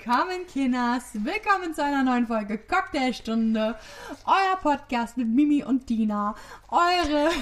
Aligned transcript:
Willkommen, 0.00 0.46
Kinas. 0.46 1.04
Willkommen 1.14 1.74
zu 1.74 1.82
einer 1.82 2.02
neuen 2.02 2.26
Folge 2.26 2.58
Cocktailstunde. 2.58 3.76
Euer 4.26 4.56
Podcast 4.60 5.16
mit 5.16 5.26
Mimi 5.26 5.64
und 5.64 5.88
Dina. 5.88 6.34
Eure. 6.68 7.30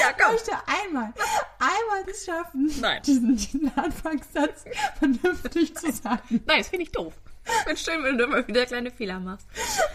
Ja, 0.00 0.06
Ich 0.10 0.16
komm. 0.24 0.32
möchte 0.32 0.52
einmal, 0.66 1.12
einmal 1.58 2.10
es 2.10 2.24
schaffen, 2.24 2.72
Nein. 2.80 3.02
Diesen, 3.02 3.36
diesen 3.36 3.70
Anfangssatz 3.76 4.64
vernünftig 4.98 5.76
zu 5.76 5.92
sagen. 5.92 6.40
Nein, 6.46 6.58
das 6.60 6.68
finde 6.68 6.84
ich 6.84 6.92
doof. 6.92 7.12
Bin 7.66 7.76
schön, 7.76 8.02
wenn 8.02 8.16
du 8.16 8.24
immer 8.24 8.48
wieder 8.48 8.64
kleine 8.64 8.90
Fehler 8.90 9.20
machst. 9.20 9.46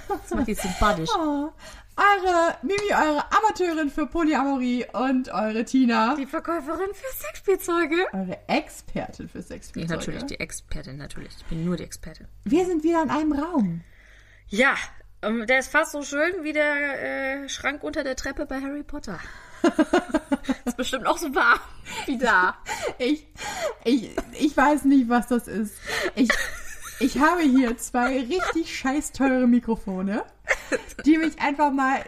Das 0.08 0.30
macht 0.30 0.48
dich 0.48 0.62
sympathisch. 0.62 1.10
Oh. 1.18 1.52
Eure, 1.98 2.56
Mimi, 2.62 2.92
eure 2.94 3.24
Amateurin 3.32 3.90
für 3.90 4.06
Polyamorie 4.06 4.86
und 4.94 5.30
eure 5.30 5.66
Tina, 5.66 6.16
Die 6.16 6.28
Verkäuferin 6.28 6.94
für 6.94 7.18
Sexspielzeuge. 7.18 8.06
eure 8.14 8.38
Expertin 8.48 9.28
für 9.28 9.40
Ja, 9.40 9.44
Sexspielzeuge. 9.46 9.98
natürlich, 9.98 10.24
die 10.26 10.40
Expertin, 10.40 10.98
natürlich. 10.98 11.36
Ich 11.38 11.46
bin 11.46 11.66
nur 11.66 11.76
die 11.76 11.84
Expertin. 11.84 12.28
Wir 12.44 12.66
sind 12.68 12.84
wieder 12.84 13.02
in 13.02 13.10
einem 13.10 13.34
Raum. 13.34 13.82
Ja, 14.48 14.76
ähm, 15.24 15.48
der 15.48 15.58
ist 15.60 15.72
fast 15.72 15.92
so 15.92 16.04
schön 16.04 16.44
wie 16.44 16.54
der 16.54 17.44
äh, 17.44 17.50
Schrank 17.50 17.84
unter 17.84 18.04
der 18.04 18.16
Treppe 18.16 18.46
bei 18.46 18.62
Harry 18.62 18.84
Potter. 18.84 19.20
ist 20.66 20.78
bestimmt 20.78 21.08
auch 21.08 21.18
so 21.18 21.34
warm 21.34 21.60
wie 22.06 22.20
da. 22.20 22.58
Ich, 23.00 23.26
ich, 23.84 24.16
ich 24.40 24.56
weiß 24.56 24.84
nicht, 24.84 25.10
was 25.10 25.28
das 25.28 25.48
ist. 25.48 25.74
Ich, 26.16 26.30
ich 27.00 27.20
habe 27.20 27.42
hier 27.42 27.78
zwei 27.78 28.20
richtig 28.22 28.78
scheiß 28.78 29.12
teure 29.12 29.48
Mikrofone, 29.48 30.24
die 31.06 31.18
mich 31.18 31.40
einfach 31.40 31.72
mal 31.72 32.04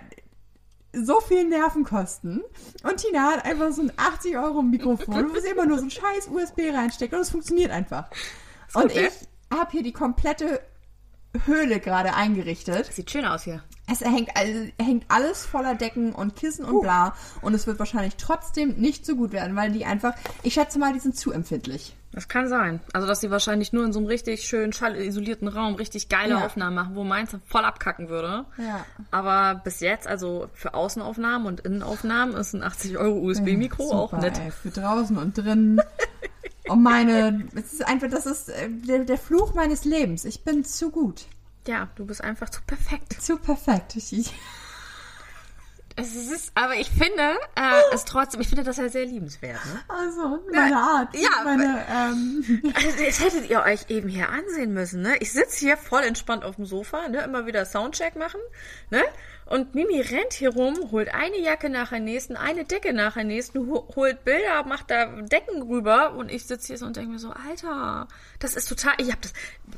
so 0.93 1.19
viel 1.21 1.47
Nerven 1.47 1.83
kosten. 1.83 2.41
Und 2.83 2.97
Tina 2.97 3.31
hat 3.31 3.45
einfach 3.45 3.71
so 3.71 3.83
ein 3.83 3.91
80 3.95 4.37
Euro 4.37 4.61
Mikrofon, 4.61 5.33
wo 5.33 5.39
sie 5.39 5.49
immer 5.49 5.65
nur 5.65 5.77
so 5.77 5.85
ein 5.85 5.91
scheiß 5.91 6.27
USB 6.27 6.73
reinsteckt 6.73 7.13
und 7.13 7.19
es 7.19 7.29
funktioniert 7.29 7.71
einfach. 7.71 8.09
Und 8.73 8.83
gut, 8.83 8.95
ne? 8.95 9.07
ich 9.07 9.57
habe 9.57 9.71
hier 9.71 9.83
die 9.83 9.93
komplette 9.93 10.61
Höhle 11.45 11.79
gerade 11.79 12.15
eingerichtet. 12.15 12.91
Sieht 12.91 13.11
schön 13.11 13.25
aus 13.25 13.43
hier. 13.43 13.63
Es 13.91 14.01
hängt, 14.01 14.29
all- 14.35 14.71
hängt 14.79 15.05
alles 15.09 15.45
voller 15.45 15.75
Decken 15.75 16.13
und 16.13 16.35
Kissen 16.35 16.65
und 16.65 16.81
bla. 16.81 17.15
Und 17.41 17.53
es 17.53 17.65
wird 17.67 17.79
wahrscheinlich 17.79 18.15
trotzdem 18.17 18.75
nicht 18.77 19.05
so 19.05 19.15
gut 19.15 19.31
werden, 19.31 19.55
weil 19.55 19.71
die 19.71 19.85
einfach, 19.85 20.13
ich 20.43 20.53
schätze 20.53 20.79
mal, 20.79 20.93
die 20.93 20.99
sind 20.99 21.17
zu 21.17 21.31
empfindlich. 21.31 21.95
Das 22.11 22.27
kann 22.27 22.47
sein. 22.49 22.79
Also, 22.93 23.07
dass 23.07 23.19
sie 23.21 23.29
wahrscheinlich 23.29 23.71
nur 23.71 23.85
in 23.85 23.93
so 23.93 23.99
einem 23.99 24.07
richtig 24.07 24.47
schön 24.47 24.73
schallisolierten 24.73 25.47
Raum 25.47 25.75
richtig 25.75 26.09
geile 26.09 26.35
Ja. 26.35 26.45
Aufnahmen 26.45 26.75
machen, 26.75 26.95
wo 26.95 27.03
meins 27.03 27.29
voll 27.45 27.63
abkacken 27.63 28.09
würde. 28.09 28.45
Ja. 28.57 28.83
Aber 29.11 29.61
bis 29.63 29.79
jetzt, 29.79 30.07
also 30.07 30.49
für 30.53 30.73
Außenaufnahmen 30.73 31.47
und 31.47 31.59
Innenaufnahmen, 31.59 32.35
ist 32.35 32.53
ein 32.53 32.63
80 32.63 32.97
Euro 32.97 33.19
USB-Mikro 33.19 33.91
auch 33.91 34.13
nett. 34.13 34.39
Ey, 34.43 34.49
für 34.51 34.69
draußen 34.71 35.17
und 35.17 35.37
drinnen. 35.37 35.79
Und 36.67 36.81
meine, 36.83 37.47
es 37.55 37.73
ist 37.73 37.87
einfach, 37.87 38.09
das 38.09 38.25
ist 38.25 38.49
äh, 38.49 38.69
der, 38.69 39.05
der 39.05 39.17
Fluch 39.19 39.53
meines 39.53 39.85
Lebens. 39.85 40.25
Ich 40.25 40.43
bin 40.43 40.63
zu 40.63 40.89
gut. 40.89 41.25
Ja, 41.69 41.87
du 41.93 42.03
bist 42.03 42.23
einfach 42.23 42.49
zu 42.49 42.63
perfekt. 42.63 43.21
Zu 43.21 43.37
perfekt. 43.37 43.95
Es 45.95 46.15
ist, 46.15 46.51
aber 46.55 46.73
ich 46.73 46.89
finde, 46.89 47.37
äh, 47.55 47.93
es 47.93 48.05
trotzdem, 48.05 48.41
ich 48.41 48.47
finde 48.47 48.63
das 48.63 48.77
ja 48.77 48.89
sehr 48.89 49.05
liebenswert. 49.05 49.63
Ne? 49.65 49.79
also, 49.87 50.39
meine 50.51 50.75
Art. 50.75 51.15
ja, 51.15 51.29
meine, 51.43 51.85
ähm, 51.87 52.63
Also, 52.73 53.03
jetzt 53.03 53.23
hättet 53.23 53.51
ihr 53.51 53.61
euch 53.61 53.87
eben 53.89 54.09
hier 54.09 54.29
ansehen 54.29 54.73
müssen, 54.73 55.03
ne? 55.03 55.17
Ich 55.19 55.31
sitze 55.31 55.59
hier 55.59 55.77
voll 55.77 56.01
entspannt 56.01 56.43
auf 56.43 56.55
dem 56.55 56.65
Sofa, 56.65 57.07
ne? 57.07 57.21
Immer 57.21 57.45
wieder 57.45 57.63
Soundcheck 57.65 58.15
machen, 58.15 58.39
ne? 58.89 59.03
Und 59.49 59.73
Mimi 59.73 59.99
rennt 59.99 60.33
hier 60.33 60.53
rum, 60.53 60.77
holt 60.91 61.11
eine 61.11 61.39
Jacke 61.39 61.71
nach 61.71 61.89
der 61.89 61.99
nächsten, 61.99 62.35
eine 62.37 62.65
Decke 62.65 62.93
nach 62.93 63.15
der 63.15 63.23
nächsten, 63.23 63.67
ho- 63.67 63.87
holt 63.95 64.23
Bilder, 64.23 64.63
macht 64.63 64.91
da 64.91 65.07
Decken 65.23 65.63
rüber 65.63 66.13
und 66.13 66.29
ich 66.29 66.45
sitze 66.45 66.67
hier 66.67 66.77
so 66.77 66.85
und 66.85 66.97
denke 66.97 67.09
mir 67.13 67.17
so, 67.17 67.31
Alter, 67.31 68.07
das 68.37 68.53
ist 68.53 68.69
total, 68.69 68.93
ich 68.99 69.11
hab 69.11 69.19
das, 69.23 69.33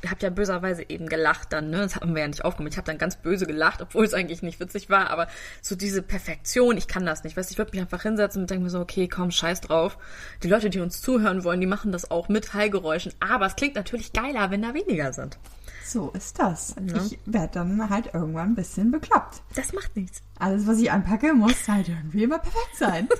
habt 0.09 0.23
ja 0.23 0.29
böserweise 0.29 0.83
eben 0.89 1.07
gelacht 1.07 1.53
dann, 1.53 1.69
ne? 1.69 1.77
Das 1.77 1.95
haben 1.95 2.13
wir 2.13 2.21
ja 2.21 2.27
nicht 2.27 2.43
aufgenommen. 2.43 2.71
Ich 2.71 2.77
habe 2.77 2.85
dann 2.85 2.97
ganz 2.97 3.15
böse 3.15 3.45
gelacht, 3.45 3.81
obwohl 3.81 4.03
es 4.03 4.13
eigentlich 4.13 4.41
nicht 4.43 4.59
witzig 4.59 4.89
war, 4.89 5.09
aber 5.09 5.27
so 5.61 5.75
diese 5.75 6.01
Perfektion, 6.01 6.75
ich 6.75 6.89
kann 6.89 7.05
das 7.05 7.23
nicht. 7.23 7.37
Weißt 7.37 7.49
ich 7.49 7.57
würde 7.57 7.71
mich 7.71 7.79
einfach 7.79 8.01
hinsetzen 8.01 8.41
und 8.41 8.49
denke 8.49 8.65
mir 8.65 8.69
so, 8.69 8.81
okay, 8.81 9.07
komm, 9.07 9.31
scheiß 9.31 9.61
drauf. 9.61 9.97
Die 10.43 10.49
Leute, 10.49 10.69
die 10.69 10.81
uns 10.81 11.01
zuhören 11.01 11.45
wollen, 11.45 11.61
die 11.61 11.67
machen 11.67 11.93
das 11.93 12.11
auch 12.11 12.27
mit 12.27 12.53
Hallgeräuschen, 12.53 13.13
aber 13.21 13.45
es 13.45 13.55
klingt 13.55 13.75
natürlich 13.75 14.11
geiler, 14.11 14.51
wenn 14.51 14.63
da 14.63 14.73
weniger 14.73 15.13
sind. 15.13 15.39
So 15.83 16.09
ist 16.11 16.39
das. 16.39 16.75
Ich 17.05 17.19
werde 17.25 17.53
dann 17.53 17.89
halt 17.89 18.13
irgendwann 18.13 18.51
ein 18.51 18.55
bisschen 18.55 18.91
bekloppt. 18.91 19.41
Das 19.55 19.73
macht 19.73 19.95
nichts. 19.95 20.21
Alles, 20.39 20.67
was 20.67 20.77
ich 20.79 20.91
anpacke, 20.91 21.33
muss 21.33 21.67
halt 21.67 21.89
irgendwie 21.89 22.23
immer 22.23 22.39
perfekt 22.39 22.75
sein. 22.77 23.07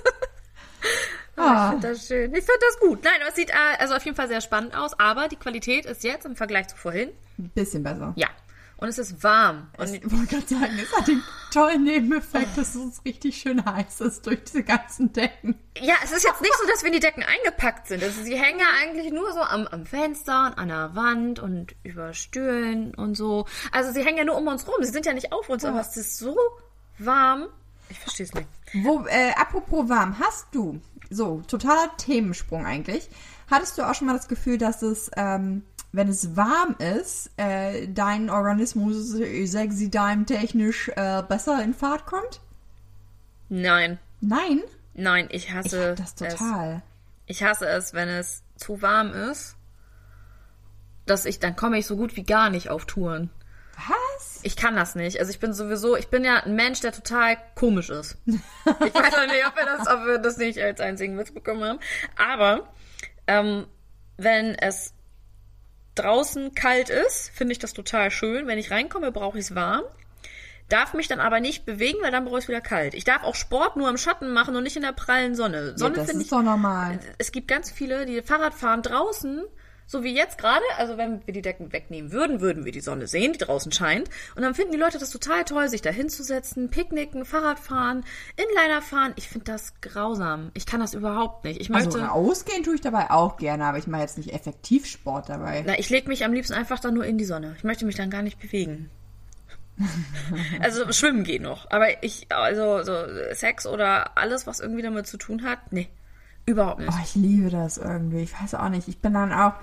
Ich 1.34 1.42
Ah, 1.42 1.70
finde 1.70 1.88
das 1.88 2.06
schön. 2.06 2.30
Ich 2.34 2.44
finde 2.44 2.60
das 2.60 2.78
gut. 2.78 3.02
Nein, 3.04 3.14
aber 3.20 3.30
es 3.30 3.36
sieht 3.36 3.48
äh, 3.50 3.54
also 3.78 3.94
auf 3.94 4.04
jeden 4.04 4.16
Fall 4.16 4.28
sehr 4.28 4.42
spannend 4.42 4.76
aus, 4.76 4.92
aber 5.00 5.28
die 5.28 5.36
Qualität 5.36 5.86
ist 5.86 6.04
jetzt 6.04 6.26
im 6.26 6.36
Vergleich 6.36 6.68
zu 6.68 6.76
vorhin, 6.76 7.08
ein 7.38 7.48
bisschen 7.54 7.82
besser. 7.82 8.12
ja. 8.16 8.28
Und 8.82 8.88
es 8.88 8.98
ist 8.98 9.22
warm. 9.22 9.68
Und 9.78 9.94
Ich 9.94 10.10
wollte 10.10 10.26
gerade 10.26 10.48
sagen, 10.48 10.76
es 10.82 10.92
hat 10.98 11.06
den 11.06 11.22
tollen 11.52 11.84
Nebeneffekt, 11.84 12.58
dass 12.58 12.74
es 12.74 13.04
richtig 13.04 13.36
schön 13.36 13.64
heiß 13.64 14.00
ist 14.00 14.26
durch 14.26 14.42
diese 14.42 14.64
ganzen 14.64 15.12
Decken. 15.12 15.56
Ja, 15.80 15.94
es 16.02 16.10
ist 16.10 16.24
jetzt 16.24 16.40
nicht 16.40 16.52
so, 16.60 16.66
dass 16.66 16.82
wir 16.82 16.88
in 16.88 16.94
die 16.94 16.98
Decken 16.98 17.22
eingepackt 17.22 17.86
sind. 17.86 18.02
Also 18.02 18.24
sie 18.24 18.36
hängen 18.36 18.58
ja 18.58 18.66
eigentlich 18.82 19.12
nur 19.12 19.32
so 19.32 19.38
am, 19.38 19.68
am 19.68 19.86
Fenster 19.86 20.46
und 20.46 20.58
an 20.58 20.66
der 20.66 20.96
Wand 20.96 21.38
und 21.38 21.76
über 21.84 22.12
Stühlen 22.12 22.92
und 22.96 23.14
so. 23.14 23.46
Also 23.70 23.92
sie 23.92 24.04
hängen 24.04 24.18
ja 24.18 24.24
nur 24.24 24.36
um 24.36 24.48
uns 24.48 24.66
rum. 24.66 24.74
Sie 24.80 24.90
sind 24.90 25.06
ja 25.06 25.12
nicht 25.12 25.32
auf 25.32 25.48
uns, 25.48 25.64
aber 25.64 25.80
es 25.80 25.96
ist 25.96 26.18
so 26.18 26.36
warm. 26.98 27.46
Ich 27.88 28.00
verstehe 28.00 28.26
es 28.26 28.34
nicht. 28.34 28.48
Wo, 28.82 29.06
äh, 29.06 29.30
apropos 29.36 29.88
warm, 29.88 30.18
hast 30.18 30.48
du, 30.50 30.80
so, 31.08 31.40
totaler 31.46 31.96
Themensprung 31.98 32.66
eigentlich, 32.66 33.08
hattest 33.48 33.78
du 33.78 33.88
auch 33.88 33.94
schon 33.94 34.08
mal 34.08 34.16
das 34.16 34.26
Gefühl, 34.26 34.58
dass 34.58 34.82
es, 34.82 35.08
ähm, 35.16 35.62
wenn 35.92 36.08
es 36.08 36.36
warm 36.36 36.74
ist, 36.78 37.30
äh, 37.36 37.86
dein 37.88 38.30
Organismus 38.30 39.14
äh, 39.14 39.46
sexy 39.46 39.90
time 39.90 40.24
technisch 40.24 40.88
äh, 40.96 41.22
besser 41.28 41.62
in 41.62 41.74
Fahrt 41.74 42.06
kommt? 42.06 42.40
Nein, 43.48 43.98
Nein? 44.20 44.62
nein, 44.94 45.28
ich 45.30 45.48
Ich 45.48 45.52
hasse 45.52 45.90
hab 45.90 45.96
das 45.96 46.14
es. 46.20 46.34
total. 46.36 46.82
Ich 47.26 47.42
hasse 47.42 47.66
es, 47.66 47.92
wenn 47.94 48.08
es 48.08 48.42
zu 48.56 48.80
warm 48.82 49.12
ist, 49.12 49.56
dass 51.06 51.24
ich, 51.24 51.38
dann 51.40 51.56
komme 51.56 51.78
ich 51.78 51.86
so 51.86 51.96
gut 51.96 52.16
wie 52.16 52.24
gar 52.24 52.48
nicht 52.50 52.70
auf 52.70 52.86
Touren. 52.86 53.30
Was? 53.76 54.40
Ich 54.44 54.54
kann 54.56 54.76
das 54.76 54.94
nicht. 54.94 55.18
Also 55.18 55.30
ich 55.30 55.40
bin 55.40 55.52
sowieso, 55.52 55.96
ich 55.96 56.08
bin 56.08 56.24
ja 56.24 56.36
ein 56.44 56.54
Mensch, 56.54 56.80
der 56.80 56.92
total 56.92 57.36
komisch 57.54 57.90
ist. 57.90 58.16
Ich 58.24 58.34
weiß 58.94 59.14
auch 59.14 59.26
nicht, 59.26 59.46
ob 59.46 59.56
wir 59.56 59.64
das, 59.66 59.88
ob 59.88 60.06
wir 60.06 60.18
das 60.18 60.36
nicht 60.36 60.58
als 60.60 60.80
einzigen 60.80 61.18
Witz 61.18 61.32
bekommen 61.32 61.64
haben. 61.64 61.78
Aber 62.16 62.68
ähm, 63.26 63.66
wenn 64.18 64.54
es 64.54 64.94
draußen 65.94 66.54
kalt 66.54 66.90
ist, 66.90 67.30
finde 67.34 67.52
ich 67.52 67.58
das 67.58 67.72
total 67.72 68.10
schön. 68.10 68.46
Wenn 68.46 68.58
ich 68.58 68.70
reinkomme, 68.70 69.12
brauche 69.12 69.38
ich 69.38 69.46
es 69.46 69.54
warm. 69.54 69.82
Darf 70.68 70.94
mich 70.94 71.06
dann 71.08 71.20
aber 71.20 71.40
nicht 71.40 71.66
bewegen, 71.66 71.98
weil 72.02 72.10
dann 72.10 72.24
brauche 72.24 72.38
ich 72.38 72.44
es 72.44 72.48
wieder 72.48 72.60
kalt. 72.62 72.94
Ich 72.94 73.04
darf 73.04 73.24
auch 73.24 73.34
Sport 73.34 73.76
nur 73.76 73.90
im 73.90 73.98
Schatten 73.98 74.32
machen 74.32 74.56
und 74.56 74.62
nicht 74.62 74.76
in 74.76 74.82
der 74.82 74.92
prallen 74.92 75.34
Sonne. 75.34 75.70
Ja, 75.72 75.78
Sonne 75.78 75.96
das 75.96 76.06
finde 76.06 76.20
ist 76.22 76.26
ich 76.26 76.30
doch 76.30 76.42
normal. 76.42 76.98
es 77.18 77.30
gibt 77.30 77.48
ganz 77.48 77.70
viele, 77.70 78.06
die 78.06 78.22
Fahrrad 78.22 78.54
fahren 78.54 78.80
draußen, 78.82 79.44
so 79.92 80.02
wie 80.02 80.14
jetzt 80.14 80.38
gerade. 80.38 80.64
Also 80.78 80.96
wenn 80.96 81.24
wir 81.26 81.34
die 81.34 81.42
Decken 81.42 81.72
wegnehmen 81.72 82.10
würden, 82.12 82.40
würden 82.40 82.64
wir 82.64 82.72
die 82.72 82.80
Sonne 82.80 83.06
sehen, 83.06 83.34
die 83.34 83.38
draußen 83.38 83.70
scheint. 83.70 84.08
Und 84.34 84.42
dann 84.42 84.54
finden 84.54 84.72
die 84.72 84.78
Leute 84.78 84.98
das 84.98 85.10
total 85.10 85.44
toll, 85.44 85.68
sich 85.68 85.82
da 85.82 85.90
hinzusetzen, 85.90 86.70
picknicken, 86.70 87.26
Fahrrad 87.26 87.60
fahren, 87.60 88.04
Inliner 88.36 88.80
fahren. 88.80 89.12
Ich 89.16 89.28
finde 89.28 89.44
das 89.44 89.74
grausam. 89.82 90.50
Ich 90.54 90.64
kann 90.64 90.80
das 90.80 90.94
überhaupt 90.94 91.44
nicht. 91.44 91.60
Ich 91.60 91.68
möchte, 91.68 92.00
Also 92.00 92.00
rausgehen 92.00 92.64
tue 92.64 92.74
ich 92.74 92.80
dabei 92.80 93.10
auch 93.10 93.36
gerne, 93.36 93.66
aber 93.66 93.78
ich 93.78 93.86
mache 93.86 94.00
jetzt 94.00 94.16
nicht 94.16 94.32
effektiv 94.32 94.86
Sport 94.86 95.28
dabei. 95.28 95.62
na, 95.66 95.78
ich 95.78 95.90
lege 95.90 96.08
mich 96.08 96.24
am 96.24 96.32
liebsten 96.32 96.54
einfach 96.54 96.80
dann 96.80 96.94
nur 96.94 97.04
in 97.04 97.18
die 97.18 97.26
Sonne. 97.26 97.54
Ich 97.58 97.64
möchte 97.64 97.84
mich 97.84 97.94
dann 97.94 98.08
gar 98.08 98.22
nicht 98.22 98.40
bewegen. 98.40 98.90
also 100.60 100.90
schwimmen 100.92 101.24
geht 101.24 101.42
noch, 101.42 101.70
aber 101.70 102.02
ich 102.02 102.26
also 102.30 102.82
so 102.82 102.94
Sex 103.32 103.66
oder 103.66 104.16
alles, 104.16 104.46
was 104.46 104.60
irgendwie 104.60 104.82
damit 104.82 105.06
zu 105.06 105.16
tun 105.16 105.42
hat, 105.44 105.72
nee, 105.72 105.88
überhaupt 106.46 106.80
nicht. 106.80 106.90
Oh, 106.92 107.00
ich 107.02 107.14
liebe 107.14 107.50
das 107.50 107.78
irgendwie. 107.78 108.22
Ich 108.22 108.40
weiß 108.40 108.54
auch 108.54 108.68
nicht. 108.68 108.88
Ich 108.88 108.98
bin 108.98 109.14
dann 109.14 109.32
auch. 109.32 109.54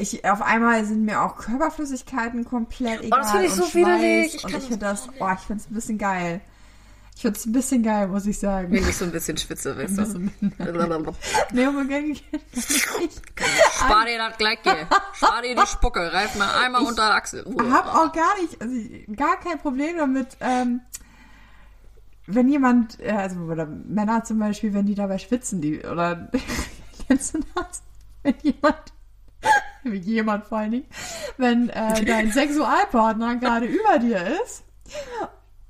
Ich, 0.00 0.24
auf 0.24 0.42
einmal 0.42 0.84
sind 0.84 1.04
mir 1.04 1.22
auch 1.22 1.36
Körperflüssigkeiten 1.36 2.44
komplett 2.44 3.02
egal. 3.02 3.18
Oh, 3.18 3.22
das 3.22 3.30
finde 3.30 3.46
ich 3.46 3.52
so 3.52 3.62
Schweiß 3.62 3.74
widerlich. 3.74 4.34
Ich 4.34 4.44
und 4.44 4.56
ich 4.56 4.64
finde 4.64 4.78
das, 4.78 5.08
oh, 5.18 5.28
ich 5.32 5.40
finde 5.40 5.62
es 5.62 5.70
ein 5.70 5.74
bisschen 5.74 5.98
geil. 5.98 6.40
Ich 7.16 7.22
finde 7.22 7.38
es 7.38 7.46
ein 7.46 7.52
bisschen 7.52 7.82
geil, 7.82 8.08
muss 8.08 8.26
ich 8.26 8.38
sagen. 8.38 8.70
Wenn 8.70 8.86
ich 8.86 8.94
so 8.94 9.06
ein 9.06 9.10
bisschen 9.10 9.38
schwitze, 9.38 9.74
weißt 9.74 9.96
du. 9.96 10.30
Nee, 11.52 11.64
aber 11.64 11.82
ich, 11.88 12.24
Spar 13.72 14.04
dir 14.04 14.18
das 14.18 14.36
gleich, 14.36 14.58
geh. 14.62 14.84
Spar 15.14 15.40
dir 15.40 15.54
die 15.54 15.66
Spucke, 15.66 16.12
reif 16.12 16.36
mal 16.36 16.62
einmal 16.62 16.82
unter 16.82 17.06
der 17.06 17.14
Achsel. 17.14 17.46
ich 17.48 17.70
habe 17.70 17.88
auch 17.90 18.12
gar 18.12 18.38
nicht, 18.42 18.60
also 18.60 18.74
ich, 18.74 19.16
gar 19.16 19.40
kein 19.40 19.58
Problem 19.58 19.96
damit, 19.96 20.36
ähm, 20.40 20.82
wenn 22.26 22.50
jemand, 22.50 23.00
äh, 23.00 23.12
also 23.12 23.40
oder 23.40 23.64
Männer 23.64 24.24
zum 24.24 24.38
Beispiel, 24.38 24.74
wenn 24.74 24.84
die 24.84 24.94
dabei 24.94 25.16
schwitzen, 25.16 25.62
die 25.62 25.80
oder 25.80 26.30
kennst 27.08 27.34
du 27.34 27.40
das? 27.54 27.82
Wenn 28.22 28.34
jemand, 28.42 28.92
wie 29.92 29.98
jemand 29.98 30.46
vor 30.46 30.58
allen 30.58 30.70
Dingen, 30.72 30.86
wenn 31.36 31.68
äh, 31.70 32.04
dein 32.04 32.32
Sexualpartner 32.32 33.36
gerade 33.36 33.66
über 33.66 33.98
dir 33.98 34.38
ist 34.44 34.64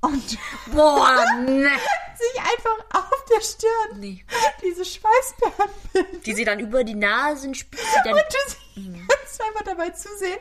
und 0.01 0.37
Boah, 0.73 1.25
ne. 1.41 1.69
sich 2.17 2.41
einfach 2.41 2.99
auf 3.01 3.25
der 3.35 3.41
Stirn 3.41 3.99
Nee. 3.99 4.25
diese 4.63 4.85
Schweißperlen 4.85 5.73
bilden. 5.93 6.21
Die 6.23 6.33
sie 6.33 6.45
dann 6.45 6.59
über 6.59 6.83
die 6.83 6.95
Nasenspitze 6.95 7.83
dann. 8.03 8.13
Und 8.13 8.19
du 8.19 9.07
kannst 9.07 9.41
einfach 9.41 9.63
dabei 9.65 9.89
zusehen 9.91 10.37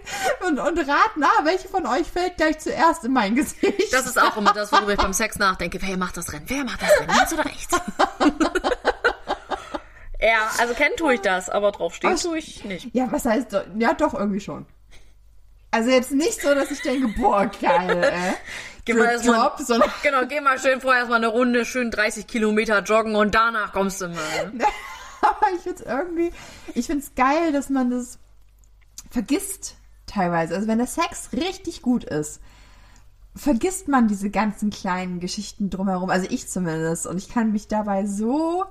und, 0.47 0.59
und 0.59 0.79
raten, 0.89 1.23
ah, 1.25 1.45
welche 1.45 1.69
von 1.69 1.87
euch 1.87 2.07
fällt 2.07 2.37
gleich 2.37 2.59
zuerst 2.59 3.05
in 3.05 3.13
mein 3.13 3.35
Gesicht. 3.35 3.93
Das 3.93 4.07
ist 4.07 4.21
auch 4.21 4.37
immer 4.37 4.53
das, 4.53 4.73
worüber 4.73 4.93
ich 4.93 4.99
beim 4.99 5.13
Sex 5.13 5.39
nachdenke. 5.39 5.81
Wer 5.83 5.97
macht 5.97 6.17
das 6.17 6.33
Rennen? 6.33 6.45
Wer 6.49 6.65
macht 6.65 6.81
das 6.83 6.91
Rennen? 7.01 7.15
Links 7.15 7.33
oder 7.33 7.45
rechts? 7.45 7.77
Ja, 10.21 10.51
also 10.59 10.75
kennen 10.75 10.97
tue 10.97 11.15
ich 11.15 11.21
das, 11.21 11.49
aber 11.51 11.73
draufstehen 11.73 12.15
Ach, 12.17 12.21
tue 12.23 12.39
ich 12.39 12.65
nicht. 12.65 12.95
ja, 12.95 13.11
was 13.11 13.25
heißt, 13.25 13.53
do- 13.53 13.61
ja, 13.79 13.93
doch, 13.95 14.15
irgendwie 14.15 14.41
schon. 14.41 14.67
Also 15.71 15.91
jetzt 15.91 16.13
nicht 16.13 16.41
so, 16.41 16.55
dass 16.55 16.71
ich 16.71 16.81
denke, 16.81 17.09
boah, 17.09 17.47
geil, 17.61 18.03
äh. 18.13 18.33
Geh 18.85 18.95
mal 18.95 19.07
erstmal- 19.07 19.41
Drop, 19.41 19.59
sondern 19.61 19.91
Genau, 20.03 20.25
geh 20.27 20.41
mal 20.41 20.59
schön 20.59 20.81
vorher 20.81 21.01
erstmal 21.01 21.19
eine 21.19 21.27
Runde, 21.29 21.65
schön 21.65 21.91
30 21.91 22.27
Kilometer 22.27 22.83
joggen 22.83 23.17
und 23.17 23.35
danach 23.35 23.73
kommst 23.73 24.01
du 24.01 24.09
mal. 24.09 24.53
Aber 25.23 25.47
ich 25.57 25.63
find's 25.63 25.81
irgendwie, 25.81 26.31
ich 26.75 26.87
find's 26.87 27.13
geil, 27.17 27.51
dass 27.53 27.69
man 27.69 27.91
das 27.91 28.19
vergisst 29.11 29.75
teilweise. 30.07 30.55
Also 30.55 30.69
wenn 30.69 30.79
der 30.79 30.87
Sex 30.87 31.31
richtig 31.33 31.83
gut 31.83 32.05
ist, 32.05 32.41
vergisst 33.35 33.89
man 33.89 34.09
diese 34.09 34.31
ganzen 34.31 34.71
kleinen 34.71 35.19
Geschichten 35.21 35.69
drumherum. 35.69 36.09
Also 36.11 36.27
ich 36.31 36.49
zumindest. 36.49 37.07
Und 37.07 37.19
ich 37.19 37.29
kann 37.29 37.51
mich 37.53 37.67
dabei 37.69 38.07
so 38.07 38.65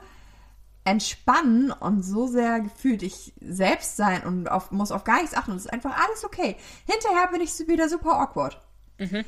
entspannen 0.86 1.72
und 1.72 2.04
so 2.04 2.28
sehr 2.28 2.62
gefühlt 2.62 3.04
ich 3.04 3.34
selbst 3.42 3.98
sein 3.98 4.24
und 4.24 4.50
auf, 4.50 4.72
muss 4.72 4.92
auf 4.92 5.04
gar 5.04 5.20
nichts 5.20 5.36
achten. 5.36 5.52
Und 5.52 5.58
es 5.58 5.66
ist 5.66 5.74
einfach 5.74 5.98
alles 6.08 6.24
okay. 6.24 6.56
Hinterher 6.86 7.28
bin 7.32 7.42
ich 7.42 7.52
wieder 7.68 7.90
super 7.90 8.20
awkward. 8.20 8.62
Mhm. 9.00 9.26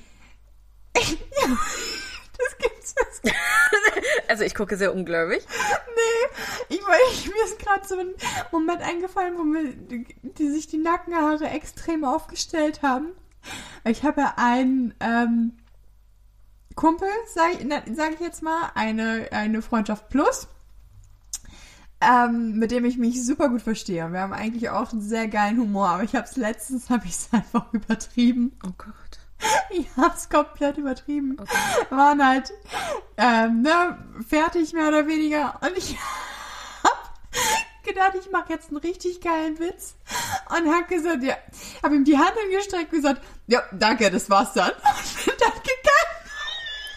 ja, 0.97 1.57
das 2.37 2.57
gibt's 2.59 2.95
jetzt 2.97 3.35
Also 4.27 4.43
ich 4.43 4.53
gucke 4.53 4.77
sehr 4.77 4.93
ungläubig. 4.93 5.45
Nee, 5.95 6.75
ich, 6.75 6.81
weil 6.87 6.99
ich, 7.11 7.27
mir 7.27 7.43
ist 7.43 7.59
gerade 7.59 7.87
so 7.87 7.97
ein 7.97 8.13
Moment 8.51 8.81
eingefallen, 8.81 9.37
wo 9.37 9.43
mir 9.43 9.73
die, 9.73 10.05
die 10.21 10.49
sich 10.51 10.67
die 10.67 10.77
Nackenhaare 10.77 11.49
extrem 11.49 12.05
aufgestellt 12.05 12.83
haben. 12.83 13.13
Ich 13.83 14.03
habe 14.03 14.37
einen 14.37 14.93
ähm, 14.99 15.57
Kumpel, 16.75 17.09
sage 17.33 17.53
ich, 17.53 17.65
na, 17.65 17.81
sag 17.93 18.13
ich 18.13 18.19
jetzt 18.19 18.43
mal, 18.43 18.71
eine, 18.75 19.29
eine 19.31 19.63
Freundschaft 19.63 20.09
plus, 20.09 20.47
ähm, 22.01 22.53
mit 22.53 22.71
dem 22.71 22.85
ich 22.85 22.97
mich 22.97 23.25
super 23.25 23.49
gut 23.49 23.61
verstehe. 23.61 24.05
Und 24.05 24.13
wir 24.13 24.21
haben 24.21 24.33
eigentlich 24.33 24.69
auch 24.69 24.91
einen 24.91 25.01
sehr 25.01 25.27
geilen 25.27 25.59
Humor, 25.59 25.89
aber 25.89 26.03
ich 26.03 26.15
habe 26.15 26.25
es 26.25 26.35
letztens, 26.35 26.89
habe 26.89 27.05
ich 27.05 27.11
es 27.11 27.29
einfach 27.31 27.71
übertrieben. 27.73 28.57
Oh 28.65 28.71
Gott. 28.77 28.93
Ich 29.69 29.85
hab's 29.95 30.29
komplett 30.29 30.77
übertrieben. 30.77 31.37
Waren 31.91 32.25
halt 32.25 32.51
ähm, 33.17 33.61
ne, 33.61 33.97
fertig 34.27 34.73
mehr 34.73 34.87
oder 34.87 35.05
weniger. 35.05 35.59
Und 35.61 35.77
ich 35.77 35.95
hab 36.83 37.83
gedacht, 37.83 38.13
ich 38.19 38.31
mache 38.31 38.53
jetzt 38.53 38.69
einen 38.69 38.77
richtig 38.77 39.21
geilen 39.21 39.59
Witz. 39.59 39.95
Und 40.49 40.73
hab 40.73 40.87
gesagt, 40.87 41.21
ja, 41.21 41.35
hab 41.83 41.91
ihm 41.91 42.03
die 42.03 42.17
Hand 42.17 42.33
hingestreckt 42.35 42.91
und 42.91 42.97
gesagt, 42.97 43.21
ja, 43.45 43.61
danke, 43.73 44.09
das 44.09 44.27
war's 44.27 44.53
dann. 44.53 44.71
Und 44.71 45.25
bin 45.25 45.35
dann 45.39 45.51
gegangen. 45.51 46.17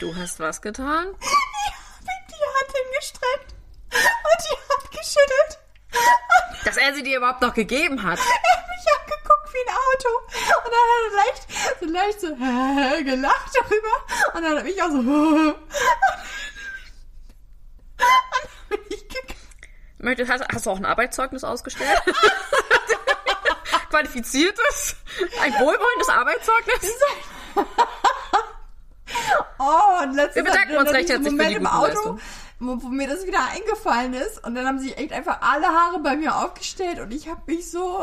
Du 0.00 0.16
hast 0.16 0.40
was 0.40 0.62
getan? 0.62 1.08
Ich 1.20 1.26
hab 1.26 2.00
ihm 2.00 2.26
die 2.28 2.42
Hand 2.42 2.72
hingestreckt 2.72 3.49
geschüttelt. 5.00 5.58
Dass 6.64 6.76
er 6.76 6.94
sie 6.94 7.02
dir 7.02 7.16
überhaupt 7.18 7.40
noch 7.42 7.54
gegeben 7.54 8.02
hat. 8.02 8.18
er 8.18 8.24
hat 8.24 8.68
mich 8.68 8.86
angeguckt 9.00 9.52
wie 9.52 9.62
ein 9.68 9.74
Auto. 9.74 10.08
Und 10.64 10.72
dann 10.72 10.86
hat 10.90 11.02
er 11.06 11.12
leicht, 11.16 11.42
so 11.80 11.86
leicht 11.86 12.20
so 12.20 12.28
gelacht 13.04 13.52
darüber. 13.56 13.94
Und 14.34 14.42
dann 14.44 14.58
hab 14.58 14.64
ich 14.66 14.82
auch 14.82 14.88
so. 14.90 14.98
Und 14.98 15.56
dann 17.98 18.78
bin 18.78 18.78
ich 18.90 19.08
gegangen. 19.08 19.36
Möchtest, 19.98 20.30
hast, 20.30 20.44
hast 20.52 20.66
du 20.66 20.70
auch 20.70 20.76
ein 20.78 20.84
Arbeitszeugnis 20.86 21.44
ausgestellt? 21.44 22.00
Qualifiziertes? 23.90 24.96
Ein 25.42 25.52
wohlwollendes 25.54 26.08
Arbeitszeugnis? 26.08 26.90
Oh, 29.58 30.02
und 30.02 30.14
letztens 30.14 30.36
Wir 30.36 30.44
bedanken 30.44 30.72
hat- 30.72 30.78
uns 30.80 30.90
recht 30.92 31.08
herzlich 31.10 31.26
für 31.28 31.30
Moment 31.32 31.50
die 31.50 31.54
im 31.56 31.66
Auto, 31.66 31.86
Leistungen. 31.88 32.20
Wo, 32.60 32.82
wo 32.82 32.88
mir 32.88 33.08
das 33.08 33.26
wieder 33.26 33.40
eingefallen 33.52 34.14
ist. 34.14 34.44
Und 34.46 34.54
dann 34.54 34.66
haben 34.66 34.78
sich 34.78 34.96
echt 34.96 35.12
einfach 35.12 35.40
alle 35.40 35.66
Haare 35.66 36.00
bei 36.00 36.16
mir 36.16 36.36
aufgestellt. 36.36 37.00
Und 37.00 37.12
ich 37.12 37.28
habe 37.28 37.40
mich 37.46 37.70
so 37.70 38.02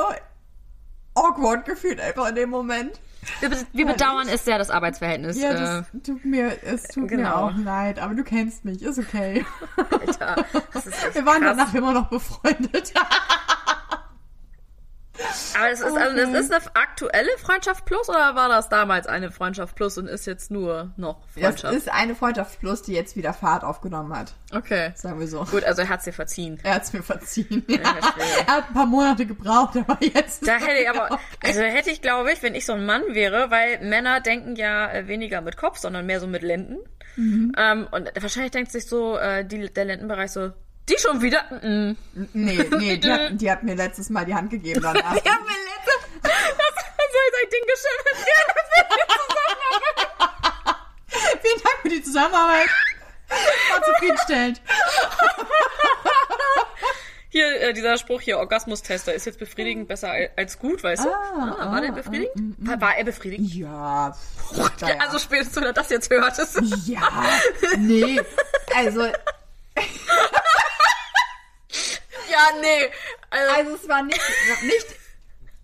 awkward 1.15 1.65
gefühlt 1.65 2.01
einfach 2.01 2.27
in 2.29 2.35
dem 2.35 2.49
Moment. 2.49 2.99
Wir, 3.39 3.51
wir 3.73 3.85
bedauern 3.85 4.27
es 4.29 4.45
sehr, 4.45 4.57
das 4.57 4.69
Arbeitsverhältnis. 4.69 5.39
Ja, 5.39 5.51
äh, 5.51 5.53
das 5.55 5.85
tut 6.03 6.25
mir, 6.25 6.63
es 6.63 6.83
tut 6.83 7.03
mir 7.03 7.17
genau. 7.17 7.47
auch 7.47 7.57
leid. 7.57 7.99
Aber 7.99 8.13
du 8.13 8.23
kennst 8.23 8.65
mich, 8.65 8.81
ist 8.81 8.99
okay. 8.99 9.45
Alter, 9.75 10.45
Wir 11.13 11.25
waren 11.25 11.41
krass. 11.41 11.57
danach 11.57 11.73
immer 11.73 11.93
noch 11.93 12.09
befreundet. 12.09 12.93
Aber 15.55 15.69
es 15.71 15.79
ist, 15.79 15.85
also, 15.97 16.15
das 16.15 16.45
ist 16.45 16.53
eine 16.53 16.75
aktuelle 16.75 17.29
Freundschaft 17.39 17.85
plus 17.85 18.09
oder 18.09 18.35
war 18.35 18.49
das 18.49 18.69
damals 18.69 19.07
eine 19.07 19.31
Freundschaft 19.31 19.75
plus 19.75 19.97
und 19.97 20.07
ist 20.07 20.25
jetzt 20.27 20.51
nur 20.51 20.91
noch 20.97 21.21
Das 21.35 21.43
Freundschaft? 21.43 21.73
ist 21.75 21.89
eine 21.91 22.15
Freundschaft 22.15 22.59
plus, 22.59 22.81
die 22.83 22.93
jetzt 22.93 23.15
wieder 23.15 23.33
Fahrt 23.33 23.63
aufgenommen 23.63 24.15
hat. 24.17 24.33
okay. 24.53 24.91
Sagen 24.95 25.19
wir 25.19 25.27
so. 25.27 25.43
Gut, 25.45 25.63
also 25.63 25.81
er 25.81 25.89
hat 25.89 26.05
dir 26.05 26.13
verziehen. 26.13 26.59
Er 26.63 26.75
hat's 26.75 26.93
mir 26.93 27.03
verziehen. 27.03 27.63
verstehe. 27.67 28.45
er 28.47 28.53
hat 28.57 28.67
ein 28.69 28.73
paar 28.73 28.85
Monate 28.85 29.25
gebraucht, 29.25 29.75
aber 29.77 29.97
jetzt. 30.01 30.47
Da 30.47 30.57
es 30.57 30.63
hätte 30.67 30.81
ich 30.81 30.89
aber, 30.89 31.19
also 31.43 31.61
hätte 31.61 31.89
ich, 31.89 32.01
glaube 32.01 32.31
ich, 32.31 32.43
wenn 32.43 32.55
ich 32.55 32.65
so 32.65 32.73
ein 32.73 32.85
Mann 32.85 33.01
wäre, 33.09 33.49
weil 33.51 33.79
Männer 33.79 34.21
denken 34.21 34.55
ja 34.55 34.91
äh, 34.91 35.07
weniger 35.07 35.41
mit 35.41 35.57
Kopf, 35.57 35.77
sondern 35.77 36.05
mehr 36.05 36.19
so 36.19 36.27
mit 36.27 36.41
Lenden. 36.43 36.77
Mhm. 37.15 37.53
Ähm, 37.57 37.87
und 37.91 38.11
wahrscheinlich 38.19 38.51
denkt 38.51 38.71
sich 38.71 38.85
so 38.85 39.17
äh, 39.17 39.43
die, 39.43 39.71
der 39.73 39.85
Lendenbereich 39.85 40.31
so, 40.31 40.51
die 40.89 40.97
schon 40.97 41.21
wieder? 41.21 41.43
Mm. 41.61 41.95
Nee, 42.33 42.65
nee, 42.77 42.97
die 42.97 43.11
hat, 43.11 43.31
die 43.41 43.51
hat 43.51 43.63
mir 43.63 43.75
letztes 43.75 44.09
Mal 44.09 44.25
die 44.25 44.33
Hand 44.35 44.49
gegeben 44.49 44.81
danach. 44.81 45.15
Ja, 45.25 45.37
mir 45.39 45.57
letzte, 45.67 45.91
das, 46.23 46.31
das 46.57 47.09
soll 47.13 47.29
sein 47.33 47.49
Ding 47.51 47.65
geschüttelt. 47.67 48.25
Mir 48.25 48.87
Vielen 51.41 51.61
Dank 51.63 51.75
für 51.81 51.89
die 51.89 52.03
Zusammenarbeit. 52.03 52.69
War 53.29 53.83
zufriedenstellend. 53.83 54.61
Hier, 57.29 57.61
äh, 57.61 57.73
dieser 57.73 57.97
Spruch 57.97 58.21
hier, 58.21 58.37
Orgasmustester, 58.37 59.13
ist 59.13 59.25
jetzt 59.25 59.37
befriedigend 59.37 59.87
besser 59.87 60.09
al- 60.11 60.29
als 60.37 60.57
gut, 60.57 60.81
weißt 60.81 61.03
du? 61.03 61.09
Ah, 61.09 61.71
war 61.71 61.81
der 61.81 61.91
ah, 61.91 61.93
befriedigend? 61.93 62.55
war, 62.59 62.79
war 62.81 62.97
er 62.97 63.03
befriedigend? 63.03 63.53
Ja, 63.53 64.11
pff, 64.13 64.71
Ja, 64.81 64.95
also 64.99 65.19
spätestens, 65.19 65.57
wenn 65.57 65.63
er 65.65 65.73
das 65.73 65.89
jetzt 65.89 66.09
hört. 66.09 66.39
Ist, 66.39 66.59
ja, 66.87 67.01
nee, 67.77 68.19
also, 68.75 69.05
ja, 72.29 72.36
nee. 72.61 72.89
Also, 73.29 73.53
also 73.55 73.75
es 73.83 73.89
war 73.89 74.03
nicht, 74.03 74.21
nicht 74.63 74.85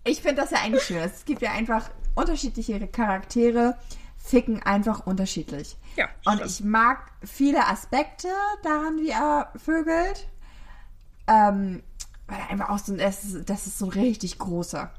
ich 0.04 0.20
finde 0.22 0.42
das 0.42 0.50
ja 0.50 0.58
eigentlich 0.58 0.82
schön. 0.84 0.98
Es 0.98 1.24
gibt 1.24 1.40
ja 1.42 1.52
einfach 1.52 1.88
unterschiedliche 2.14 2.86
Charaktere, 2.88 3.76
ficken 4.18 4.62
einfach 4.62 5.06
unterschiedlich. 5.06 5.76
Ja, 5.96 6.08
Und 6.26 6.34
stimmt. 6.36 6.50
ich 6.50 6.60
mag 6.64 7.10
viele 7.24 7.66
Aspekte 7.66 8.28
daran, 8.62 8.98
wie 8.98 9.10
er 9.10 9.50
vögelt. 9.56 10.28
Ähm, 11.26 11.82
weil 12.26 12.38
er 12.38 12.50
einfach 12.50 12.68
auch 12.70 12.78
so, 12.78 12.96
das 12.96 13.24
ist, 13.24 13.48
das 13.48 13.66
ist 13.66 13.78
so 13.78 13.86
ein 13.86 13.92
richtig 13.92 14.38
großer, 14.38 14.92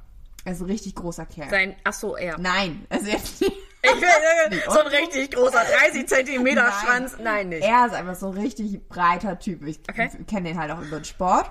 also 0.46 0.66
richtig 0.66 0.96
großer 0.96 1.26
Kerl. 1.26 1.50
sein, 1.50 1.76
ach 1.84 1.94
so, 1.94 2.16
er. 2.16 2.38
Nein, 2.40 2.86
also 2.90 3.08
jetzt 3.08 3.42
nicht. 3.42 3.54
Ich 3.84 3.92
will, 4.02 4.62
so 4.70 4.80
ein 4.80 4.88
richtig 4.88 5.32
großer 5.32 5.64
30 5.92 6.08
Zentimeter. 6.08 6.72
Schwanz. 6.84 7.18
Nein, 7.22 7.50
nicht. 7.50 7.64
Er 7.64 7.86
ist 7.86 7.94
einfach 7.94 8.16
so 8.16 8.32
ein 8.32 8.38
richtig 8.40 8.88
breiter 8.90 9.38
Typ. 9.38 9.64
Ich 9.68 9.80
Okay. 9.88 10.10
kenne 10.28 10.50
den 10.50 10.60
halt 10.60 10.72
auch 10.72 10.82
über 10.82 10.98
den 11.00 11.06
Sport. 11.06 11.50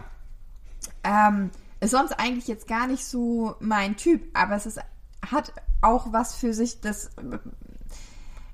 Ähm, 1.05 1.51
ist 1.81 1.91
sonst 1.91 2.13
eigentlich 2.13 2.49
jetzt 2.49 2.67
gar 2.67 2.87
nicht 2.87 3.05
so 3.05 3.57
mein 3.61 3.97
Typ, 3.97 4.23
aber 4.33 4.57
es 4.57 4.67
ist, 4.67 4.81
hat 5.31 5.53
auch 5.83 6.13
was 6.13 6.35
für 6.35 6.55
sich, 6.55 6.81
dass 6.81 7.11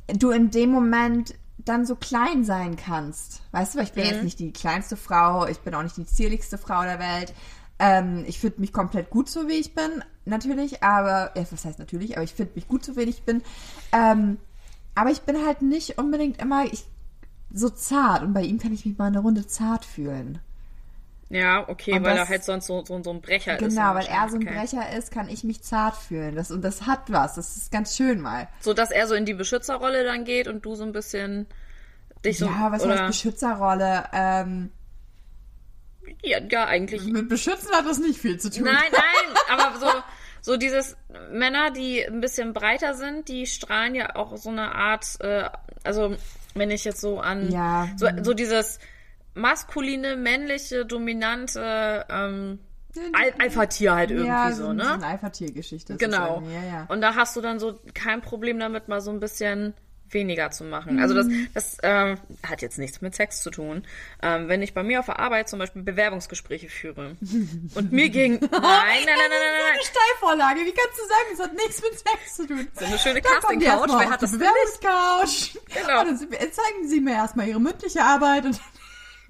du 0.08 0.30
in 0.30 0.50
dem 0.50 0.70
Moment 0.70 1.34
dann 1.58 1.86
so 1.86 1.94
klein 1.94 2.44
sein 2.44 2.76
kannst. 2.76 3.42
Weißt 3.52 3.74
du, 3.74 3.78
weil 3.78 3.84
ich 3.84 3.92
bin 3.92 4.04
jetzt 4.04 4.24
nicht 4.24 4.38
die 4.38 4.52
kleinste 4.52 4.96
Frau, 4.96 5.46
ich 5.46 5.60
bin 5.60 5.74
auch 5.74 5.82
nicht 5.82 5.96
die 5.96 6.06
zierlichste 6.06 6.58
Frau 6.58 6.82
der 6.82 6.98
Welt. 6.98 7.34
Ähm, 7.78 8.24
ich 8.26 8.38
finde 8.38 8.60
mich 8.60 8.72
komplett 8.72 9.10
gut 9.10 9.28
so, 9.28 9.48
wie 9.48 9.54
ich 9.54 9.74
bin, 9.74 10.04
natürlich, 10.24 10.82
aber, 10.82 11.36
äh, 11.36 11.44
was 11.50 11.64
heißt 11.64 11.78
natürlich, 11.78 12.16
aber 12.16 12.24
ich 12.24 12.34
finde 12.34 12.52
mich 12.54 12.68
gut 12.68 12.84
so, 12.84 12.96
wie 12.96 13.02
ich 13.02 13.22
bin. 13.22 13.42
Ähm, 13.92 14.38
aber 14.94 15.10
ich 15.10 15.22
bin 15.22 15.46
halt 15.46 15.62
nicht 15.62 15.98
unbedingt 15.98 16.40
immer 16.42 16.64
ich, 16.66 16.84
so 17.52 17.70
zart 17.70 18.22
und 18.22 18.32
bei 18.32 18.42
ihm 18.42 18.58
kann 18.58 18.72
ich 18.72 18.84
mich 18.84 18.98
mal 18.98 19.06
eine 19.06 19.20
Runde 19.20 19.46
zart 19.46 19.84
fühlen. 19.84 20.40
Ja, 21.32 21.68
okay, 21.68 21.92
Und 21.92 22.02
weil 22.02 22.16
das- 22.16 22.26
er 22.26 22.28
halt 22.28 22.44
sonst 22.44 22.66
so, 22.66 22.84
so, 22.84 23.00
so 23.02 23.10
ein 23.10 23.20
Brecher 23.20 23.52
ist. 23.58 23.60
Genau, 23.60 23.94
weil 23.94 24.06
er 24.06 24.28
so 24.28 24.36
ein. 24.36 24.44
Brecher 24.44 24.92
ist, 24.98 25.12
kann 25.12 25.28
ich 25.28 25.44
mich 25.44 25.62
zart 25.62 25.96
fühlen. 25.96 26.34
Das, 26.34 26.50
und 26.50 26.62
das 26.62 26.86
hat 26.86 27.02
was. 27.06 27.36
Das 27.36 27.56
ist 27.56 27.70
ganz 27.70 27.96
schön 27.96 28.20
mal. 28.20 28.48
So, 28.60 28.74
dass 28.74 28.90
er 28.90 29.06
so 29.06 29.14
in 29.14 29.24
die 29.26 29.34
Beschützerrolle 29.34 30.02
dann 30.02 30.24
geht 30.24 30.48
und 30.48 30.64
du 30.64 30.74
so 30.74 30.82
ein 30.82 30.90
bisschen 30.92 31.46
dich 32.24 32.38
so. 32.38 32.46
ja, 32.46 32.72
was 32.72 32.82
oder, 32.82 32.94
heißt 32.94 33.06
Beschützerrolle? 33.06 34.04
Ähm, 34.12 34.72
ja, 36.22 36.38
ja, 36.50 36.66
eigentlich. 36.66 37.04
mit 37.04 37.28
Beschützen 37.28 37.70
hat 37.72 37.86
das 37.86 37.98
nicht 37.98 38.18
viel 38.20 38.38
zu 38.38 38.50
tun. 38.50 38.64
Nein, 38.64 38.90
nein, 38.90 39.36
aber 39.58 39.78
so, 39.78 39.86
so 40.40 40.56
dieses 40.56 40.96
Männer, 41.30 41.70
die 41.70 42.04
ein 42.04 42.20
bisschen 42.20 42.52
breiter 42.52 42.94
sind, 42.94 43.28
die 43.28 43.46
strahlen 43.46 43.94
ja 43.94 44.16
auch 44.16 44.36
so 44.36 44.48
eine 44.50 44.74
Art, 44.74 45.06
äh, 45.20 45.48
also 45.84 46.16
wenn 46.54 46.72
ich 46.72 46.84
jetzt 46.84 47.00
so 47.00 47.20
an 47.20 47.50
Ja. 47.52 47.88
so, 47.96 48.08
so 48.22 48.34
dieses 48.34 48.80
maskuline, 49.34 50.16
männliche, 50.16 50.84
dominante 50.86 52.04
ähm, 52.10 52.58
Al 53.12 53.32
Alpha-Tier 53.38 53.94
halt 53.94 54.10
irgendwie 54.10 54.28
ja, 54.28 54.50
so, 54.52 54.66
ein 54.68 54.76
ne? 54.76 54.82
bisschen 54.82 55.04
Alpha-Tier-Geschichte. 55.04 55.92
ist 55.92 56.02
das 56.02 56.08
Genau. 56.10 56.42
Ja, 56.52 56.62
ja. 56.64 56.86
Und 56.88 57.00
da 57.00 57.14
hast 57.14 57.36
du 57.36 57.40
dann 57.40 57.60
so 57.60 57.78
kein 57.94 58.20
Problem 58.20 58.58
damit, 58.58 58.88
mal 58.88 59.00
so 59.00 59.12
ein 59.12 59.20
bisschen 59.20 59.74
weniger 60.08 60.50
zu 60.50 60.64
machen. 60.64 60.98
Also 60.98 61.14
das, 61.14 61.26
Mhm. 61.26 61.48
das 61.54 61.78
ähm, 61.84 62.16
hat 62.44 62.62
jetzt 62.62 62.78
nichts 62.78 63.00
mit 63.00 63.14
Sex 63.14 63.42
zu 63.44 63.50
tun. 63.52 63.84
Ähm, 64.22 64.48
wenn 64.48 64.60
ich 64.60 64.74
bei 64.74 64.82
mir 64.82 64.98
auf 64.98 65.06
der 65.06 65.20
Arbeit 65.20 65.48
zum 65.48 65.60
Beispiel 65.60 65.82
Bewerbungsgespräche 65.82 66.68
führe 66.68 67.16
und 67.76 67.92
mir 67.92 68.08
gegen... 68.08 68.34
Nein, 68.40 68.50
nein, 68.50 68.50
nein, 68.50 69.04
nein, 69.06 69.06
nein, 69.06 69.28
nein. 69.30 69.74
Eine 69.74 69.82
Steilvorlage, 69.84 70.60
wie 70.62 70.72
kannst 70.72 70.98
du 70.98 71.06
sagen, 71.06 71.28
das 71.30 71.46
hat 71.46 71.52
nichts 71.54 71.80
mit 71.82 71.92
Sex 71.96 72.34
zu 72.34 72.46
tun? 72.48 72.66
So 72.74 72.84
eine 72.86 72.98
schöne 72.98 73.22
Casting-Couch, 73.22 73.90
wer 74.00 74.10
hat 74.10 74.20
das? 74.20 74.32
Bewerbungscouch. 74.32 75.54
Genau. 75.80 76.00
Und 76.00 76.08
dann 76.08 76.18
zeigen 76.18 76.88
Sie 76.88 77.00
mir 77.00 77.12
erstmal 77.14 77.46
Ihre 77.46 77.60
mündliche 77.60 78.02
Arbeit 78.02 78.46
und 78.46 78.56
dann 78.56 78.79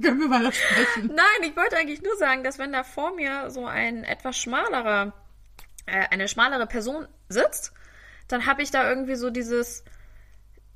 können 0.02 0.20
wir 0.20 0.30
weiter 0.30 0.52
sprechen. 0.52 1.06
Nein, 1.14 1.48
ich 1.48 1.56
wollte 1.56 1.76
eigentlich 1.76 2.02
nur 2.02 2.16
sagen, 2.16 2.44
dass 2.44 2.58
wenn 2.58 2.72
da 2.72 2.82
vor 2.84 3.14
mir 3.14 3.50
so 3.50 3.66
ein 3.66 4.04
etwas 4.04 4.36
schmalerer, 4.38 5.12
äh, 5.86 6.06
eine 6.10 6.28
schmalere 6.28 6.66
Person 6.66 7.06
sitzt, 7.28 7.72
dann 8.28 8.46
habe 8.46 8.62
ich 8.62 8.70
da 8.70 8.88
irgendwie 8.88 9.16
so 9.16 9.30
dieses, 9.30 9.84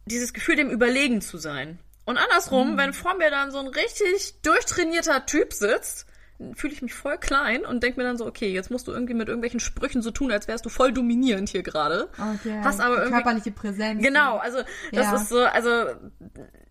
dieses 0.07 0.33
Gefühl, 0.33 0.57
dem 0.57 0.71
überlegen 0.71 1.21
zu 1.21 1.39
sein. 1.39 1.79
Und 2.05 2.19
andersrum, 2.19 2.77
wenn 2.77 2.93
vor 2.93 3.15
mir 3.17 3.31
dann 3.31 3.51
so 3.51 3.59
ein 3.59 3.69
richtig 3.69 4.41
durchtrainierter 4.43 5.25
Typ 5.25 5.53
sitzt, 5.55 6.07
fühle 6.55 6.73
ich 6.75 6.83
mich 6.83 6.93
voll 6.93 7.17
klein 7.17 7.65
und 7.65 7.83
denke 7.83 7.99
mir 7.99 8.05
dann 8.05 8.19
so, 8.19 8.27
okay, 8.27 8.53
jetzt 8.53 8.71
musst 8.71 8.89
du 8.89 8.93
irgendwie 8.93 9.15
mit 9.15 9.29
irgendwelchen 9.29 9.61
Sprüchen 9.61 10.03
so 10.03 10.11
tun, 10.11 10.31
als 10.33 10.49
wärst 10.49 10.67
du 10.67 10.69
voll 10.69 10.93
dominierend 10.93 11.49
hier 11.49 11.63
gerade. 11.63 12.11
Okay. 12.19 12.61
Hast 12.63 12.81
aber 12.81 12.97
irgendwie 12.97 13.15
körperliche 13.15 13.53
Präsenz. 13.53 14.03
Genau, 14.03 14.37
also 14.39 14.59
das 14.93 15.07
Ja. 15.07 15.15
ist 15.15 15.29
so, 15.29 15.45
also 15.45 15.87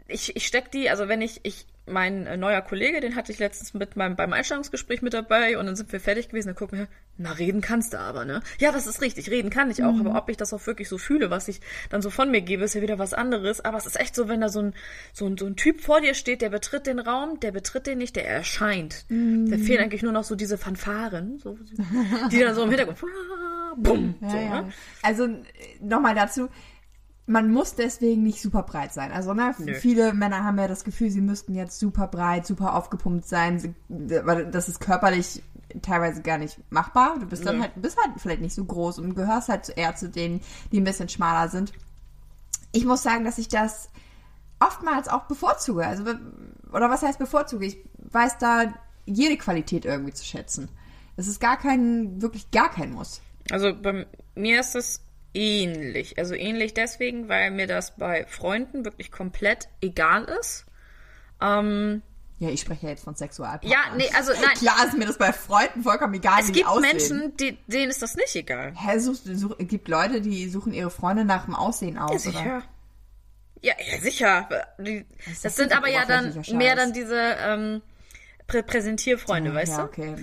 ich, 0.07 0.36
ich 0.36 0.45
steck 0.45 0.69
die, 0.72 0.89
also 0.89 1.07
wenn 1.07 1.22
ich, 1.22 1.39
ich, 1.43 1.65
mein 1.85 2.25
äh, 2.27 2.37
neuer 2.37 2.61
Kollege, 2.61 3.01
den 3.01 3.15
hatte 3.15 3.31
ich 3.31 3.39
letztens 3.39 3.73
mit 3.73 3.95
meinem, 3.95 4.15
beim 4.15 4.31
Einstellungsgespräch 4.33 5.01
mit 5.01 5.13
dabei 5.13 5.57
und 5.57 5.65
dann 5.65 5.75
sind 5.75 5.91
wir 5.91 5.99
fertig 5.99 6.29
gewesen, 6.29 6.49
dann 6.49 6.55
guck 6.55 6.71
mir, 6.71 6.87
na, 7.17 7.31
reden 7.33 7.61
kannst 7.61 7.93
du 7.93 7.99
aber, 7.99 8.25
ne? 8.25 8.41
Ja, 8.59 8.71
das 8.71 8.87
ist 8.87 9.01
richtig, 9.01 9.29
reden 9.29 9.49
kann 9.49 9.69
ich 9.69 9.83
auch, 9.83 9.99
aber 9.99 10.15
ob 10.17 10.29
ich 10.29 10.37
das 10.37 10.53
auch 10.53 10.65
wirklich 10.65 10.89
so 10.89 10.97
fühle, 10.97 11.29
was 11.29 11.47
ich 11.47 11.59
dann 11.89 12.01
so 12.01 12.09
von 12.09 12.31
mir 12.31 12.41
gebe, 12.41 12.63
ist 12.63 12.73
ja 12.73 12.81
wieder 12.81 12.99
was 12.99 13.13
anderes, 13.13 13.61
aber 13.61 13.77
es 13.77 13.85
ist 13.85 13.99
echt 13.99 14.15
so, 14.15 14.29
wenn 14.29 14.41
da 14.41 14.49
so 14.49 14.61
ein, 14.61 14.73
so 15.11 15.27
ein, 15.27 15.37
so 15.37 15.45
ein 15.45 15.55
Typ 15.55 15.81
vor 15.81 16.01
dir 16.01 16.13
steht, 16.13 16.41
der 16.41 16.49
betritt 16.49 16.87
den 16.87 16.99
Raum, 16.99 17.39
der 17.39 17.51
betritt 17.51 17.85
den 17.85 17.97
nicht, 17.97 18.15
der 18.15 18.27
erscheint. 18.27 19.05
Da 19.09 19.57
fehlen 19.57 19.81
eigentlich 19.83 20.03
nur 20.03 20.11
noch 20.13 20.23
so 20.23 20.35
diese 20.35 20.57
Fanfaren, 20.57 21.37
so, 21.39 21.57
die 22.31 22.39
dann 22.39 22.55
so 22.55 22.63
im 22.63 22.69
Hintergrund, 22.69 22.99
bumm, 23.77 24.15
Ja, 24.21 24.29
so, 24.29 24.37
ja. 24.37 24.61
ne? 24.61 24.71
Also 25.01 25.27
nochmal 25.81 26.15
dazu, 26.15 26.49
man 27.25 27.51
muss 27.51 27.75
deswegen 27.75 28.24
nicht 28.24 28.42
super 28.42 28.63
breit 28.63 28.94
sein. 28.94 29.12
Also 29.12 29.34
ne, 29.34 29.56
Nö. 29.58 29.74
viele 29.75 30.13
Männer 30.13 30.44
haben 30.44 30.58
ja 30.58 30.68
das 30.68 30.84
Gefühl, 30.84 31.10
sie 31.10 31.22
müssten 31.22 31.56
jetzt 31.56 31.80
super 31.80 32.08
breit, 32.08 32.46
super 32.46 32.75
aufgepumpt 32.75 33.25
sein. 33.25 33.60
Sie, 33.60 33.74
das 33.89 34.68
ist 34.68 34.82
körperlich 34.82 35.42
teilweise 35.82 36.22
gar 36.22 36.38
nicht 36.38 36.60
machbar. 36.70 37.18
Du 37.20 37.25
bist 37.25 37.46
dann 37.46 37.58
Nö. 37.58 37.62
halt, 37.63 37.82
bist 37.82 37.98
halt 37.98 38.20
vielleicht 38.20 38.42
nicht 38.42 38.53
so 38.53 38.65
groß 38.65 39.00
und 39.00 39.15
gehörst 39.15 39.50
halt 39.50 39.70
eher 39.75 39.96
zu 39.96 40.10
denen, 40.10 40.42
die 40.72 40.82
ein 40.82 40.84
bisschen 40.84 41.10
schmaler 41.10 41.50
sind. 41.50 41.72
Ich 42.74 42.86
muss 42.86 43.03
sagen, 43.03 43.24
dass 43.24 43.38
ich 43.38 43.48
das 43.48 43.89
oftmals 44.60 45.08
auch 45.08 45.24
bevorzuge. 45.24 45.86
Also, 45.86 46.03
oder 46.72 46.89
was 46.89 47.03
heißt 47.03 47.20
bevorzuge? 47.20 47.65
Ich 47.65 47.77
weiß 48.12 48.38
da 48.38 48.74
jede 49.06 49.38
Qualität 49.38 49.86
irgendwie 49.86 50.13
zu 50.13 50.25
schätzen. 50.25 50.70
Es 51.15 51.27
ist 51.27 51.39
gar 51.39 51.58
kein, 51.58 52.22
wirklich 52.22 52.51
gar 52.51 52.70
kein 52.70 52.92
Muss. 52.92 53.22
Also 53.51 53.74
bei 53.75 54.08
mir 54.36 54.60
ist 54.60 54.75
es 54.75 55.01
ähnlich. 55.33 56.17
Also 56.17 56.35
ähnlich 56.35 56.73
deswegen, 56.73 57.29
weil 57.29 57.51
mir 57.51 57.67
das 57.67 57.95
bei 57.95 58.25
Freunden 58.27 58.85
wirklich 58.85 59.11
komplett 59.11 59.67
egal 59.81 60.25
ist. 60.39 60.65
Ähm, 61.41 62.01
Ja, 62.39 62.49
ich 62.49 62.61
spreche 62.61 62.85
ja 62.85 62.89
jetzt 62.91 63.03
von 63.03 63.15
Sexualpartnern. 63.15 63.71
ja, 63.71 63.95
nee, 63.95 64.09
also 64.15 64.31
nein. 64.41 64.53
Klar 64.55 64.85
ist 64.87 64.97
mir 64.97 65.05
das 65.05 65.17
bei 65.17 65.33
Freunden 65.33 65.83
vollkommen 65.83 66.13
egal, 66.13 66.39
Es 66.41 66.47
wie 66.49 66.51
gibt 66.53 66.65
die 66.65 66.69
aussehen. 66.69 66.81
Menschen, 66.81 67.37
die, 67.37 67.57
denen 67.67 67.89
ist 67.89 68.01
das 68.01 68.15
nicht 68.15 68.35
egal. 68.35 68.73
Hä, 68.75 68.99
such, 68.99 69.17
such, 69.23 69.57
gibt 69.59 69.87
Leute, 69.87 70.21
die 70.21 70.49
suchen 70.49 70.73
ihre 70.73 70.91
Freunde 70.91 71.25
nach 71.25 71.45
dem 71.45 71.55
Aussehen 71.55 71.97
aus, 71.97 72.25
oder? 72.27 72.37
sicher. 72.37 72.61
Ja, 73.61 73.73
ja, 73.79 73.99
sicher. 74.01 74.49
Die, 74.77 75.05
das, 75.25 75.41
das 75.41 75.55
sind 75.55 75.75
aber 75.75 75.87
ja 75.87 76.05
dann 76.05 76.43
mehr 76.51 76.75
dann 76.75 76.91
diese 76.91 77.15
ähm, 77.17 77.81
Prä 78.62 78.63
Präsentierfreunde, 78.63 79.53
weißt 79.53 79.72
ja, 79.74 79.77
du? 79.79 79.83
okay. 79.86 80.15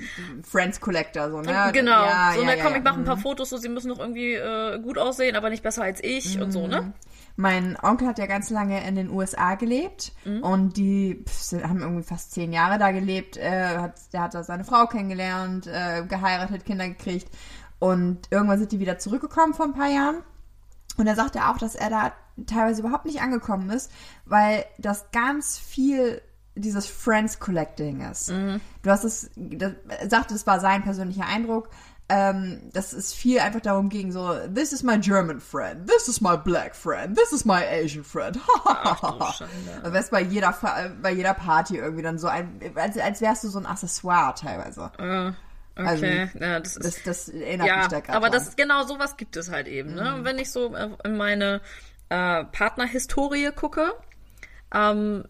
Friends 0.48 0.80
Collector, 0.80 1.30
so, 1.30 1.40
ne? 1.40 1.70
Genau. 1.72 2.04
Ja, 2.04 2.32
so, 2.34 2.42
ja, 2.42 2.54
ja, 2.54 2.64
komm, 2.64 2.76
ich 2.76 2.82
mache 2.82 2.98
ein 2.98 3.04
paar 3.04 3.16
Fotos, 3.16 3.50
so 3.50 3.56
sie 3.56 3.68
müssen 3.68 3.88
noch 3.88 3.98
irgendwie 3.98 4.34
äh, 4.34 4.78
gut 4.80 4.98
aussehen, 4.98 5.36
aber 5.36 5.50
nicht 5.50 5.62
besser 5.62 5.82
als 5.82 6.02
ich 6.02 6.40
und 6.40 6.52
so, 6.52 6.66
ne? 6.66 6.92
Mein 7.36 7.76
Onkel 7.82 8.06
hat 8.08 8.18
ja 8.18 8.26
ganz 8.26 8.50
lange 8.50 8.86
in 8.86 8.96
den 8.96 9.10
USA 9.10 9.54
gelebt 9.54 10.12
Mhm. 10.24 10.42
und 10.42 10.76
die 10.76 11.24
pf, 11.26 11.52
haben 11.62 11.80
irgendwie 11.80 12.02
fast 12.02 12.32
zehn 12.32 12.52
Jahre 12.52 12.78
da 12.78 12.90
gelebt. 12.90 13.36
Äh, 13.36 13.78
hat, 13.78 13.94
der 14.12 14.22
hat 14.22 14.34
da 14.34 14.42
seine 14.42 14.64
Frau 14.64 14.86
kennengelernt, 14.86 15.66
äh, 15.66 16.04
geheiratet, 16.06 16.64
Kinder 16.66 16.86
gekriegt 16.88 17.28
und 17.78 18.18
irgendwann 18.30 18.58
sind 18.58 18.72
die 18.72 18.80
wieder 18.80 18.98
zurückgekommen 18.98 19.54
vor 19.54 19.66
ein 19.66 19.74
paar 19.74 19.88
Jahren. 19.88 20.16
Und 20.96 21.06
er 21.06 21.14
sagte 21.14 21.48
auch, 21.48 21.56
dass 21.56 21.74
er 21.76 21.88
da 21.88 22.12
teilweise 22.46 22.82
überhaupt 22.82 23.06
nicht 23.06 23.22
angekommen 23.22 23.70
ist, 23.70 23.90
weil 24.26 24.64
das 24.78 25.10
ganz 25.12 25.56
viel 25.56 26.20
dieses 26.54 26.86
Friends 26.86 27.38
Collecting 27.38 28.00
ist. 28.00 28.28
Du 28.28 28.90
hast 28.90 29.04
es, 29.04 29.30
das, 29.36 29.72
sagte, 30.08 30.34
es 30.34 30.46
war 30.46 30.60
sein 30.60 30.82
persönlicher 30.82 31.26
Eindruck, 31.26 31.70
ähm, 32.10 32.70
dass 32.72 32.92
es 32.92 33.12
viel 33.14 33.38
einfach 33.38 33.60
darum 33.60 33.88
ging, 33.88 34.10
so, 34.10 34.34
this 34.52 34.72
is 34.72 34.82
my 34.82 34.98
German 34.98 35.40
friend, 35.40 35.86
this 35.88 36.08
is 36.08 36.20
my 36.20 36.36
black 36.36 36.74
friend, 36.74 37.16
this 37.16 37.30
is 37.30 37.44
my 37.44 37.62
Asian 37.64 38.02
friend. 38.02 38.36
Schande. 38.66 39.80
Du 39.84 39.92
wärst 39.92 40.10
bei 40.10 40.20
jeder, 40.20 40.50
äh, 40.50 40.88
bei 41.00 41.12
jeder 41.12 41.34
Party 41.34 41.76
irgendwie 41.76 42.02
dann 42.02 42.18
so 42.18 42.26
ein, 42.26 42.60
als, 42.74 42.98
als 42.98 43.20
wärst 43.20 43.44
du 43.44 43.48
so 43.48 43.60
ein 43.60 43.66
Accessoire 43.66 44.34
teilweise. 44.34 44.90
Also, 45.76 46.04
okay, 46.04 46.28
ja, 46.40 46.58
das 46.58 46.76
ist 46.76 46.84
Das, 46.84 47.02
das 47.04 47.28
erinnert 47.28 47.68
ja, 47.68 47.76
mich 47.78 47.86
da 47.86 48.00
gerade 48.00 48.16
aber 48.16 48.30
dran. 48.30 48.44
das 48.44 48.56
genau 48.56 48.82
sowas 48.82 49.16
gibt 49.16 49.36
es 49.36 49.48
halt 49.50 49.68
eben. 49.68 49.94
Ne? 49.94 50.16
Und 50.16 50.24
wenn 50.24 50.38
ich 50.38 50.50
so 50.50 50.74
äh, 50.74 50.90
in 51.04 51.16
meine 51.16 51.60
äh, 52.08 52.44
Partnerhistorie 52.44 53.52
gucke, 53.54 53.92
ähm, 54.74 55.24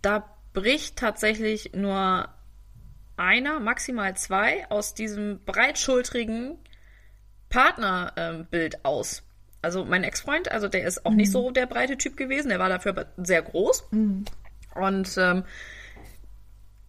da 0.00 0.24
bricht 0.52 0.96
tatsächlich 0.96 1.72
nur 1.74 2.28
einer, 3.16 3.60
maximal 3.60 4.16
zwei 4.16 4.68
aus 4.70 4.94
diesem 4.94 5.40
breitschultrigen 5.44 6.58
Partnerbild 7.48 8.50
Bild 8.50 8.84
aus. 8.84 9.22
Also 9.62 9.84
mein 9.84 10.04
Ex-Freund, 10.04 10.50
also 10.50 10.68
der 10.68 10.84
ist 10.84 11.04
auch 11.04 11.12
nicht 11.12 11.30
so 11.30 11.50
der 11.50 11.66
breite 11.66 11.98
Typ 11.98 12.16
gewesen, 12.16 12.48
der 12.48 12.58
war 12.58 12.70
dafür 12.70 12.92
aber 12.92 13.06
sehr 13.18 13.42
groß. 13.42 13.88
Und 14.74 15.16
ähm, 15.18 15.44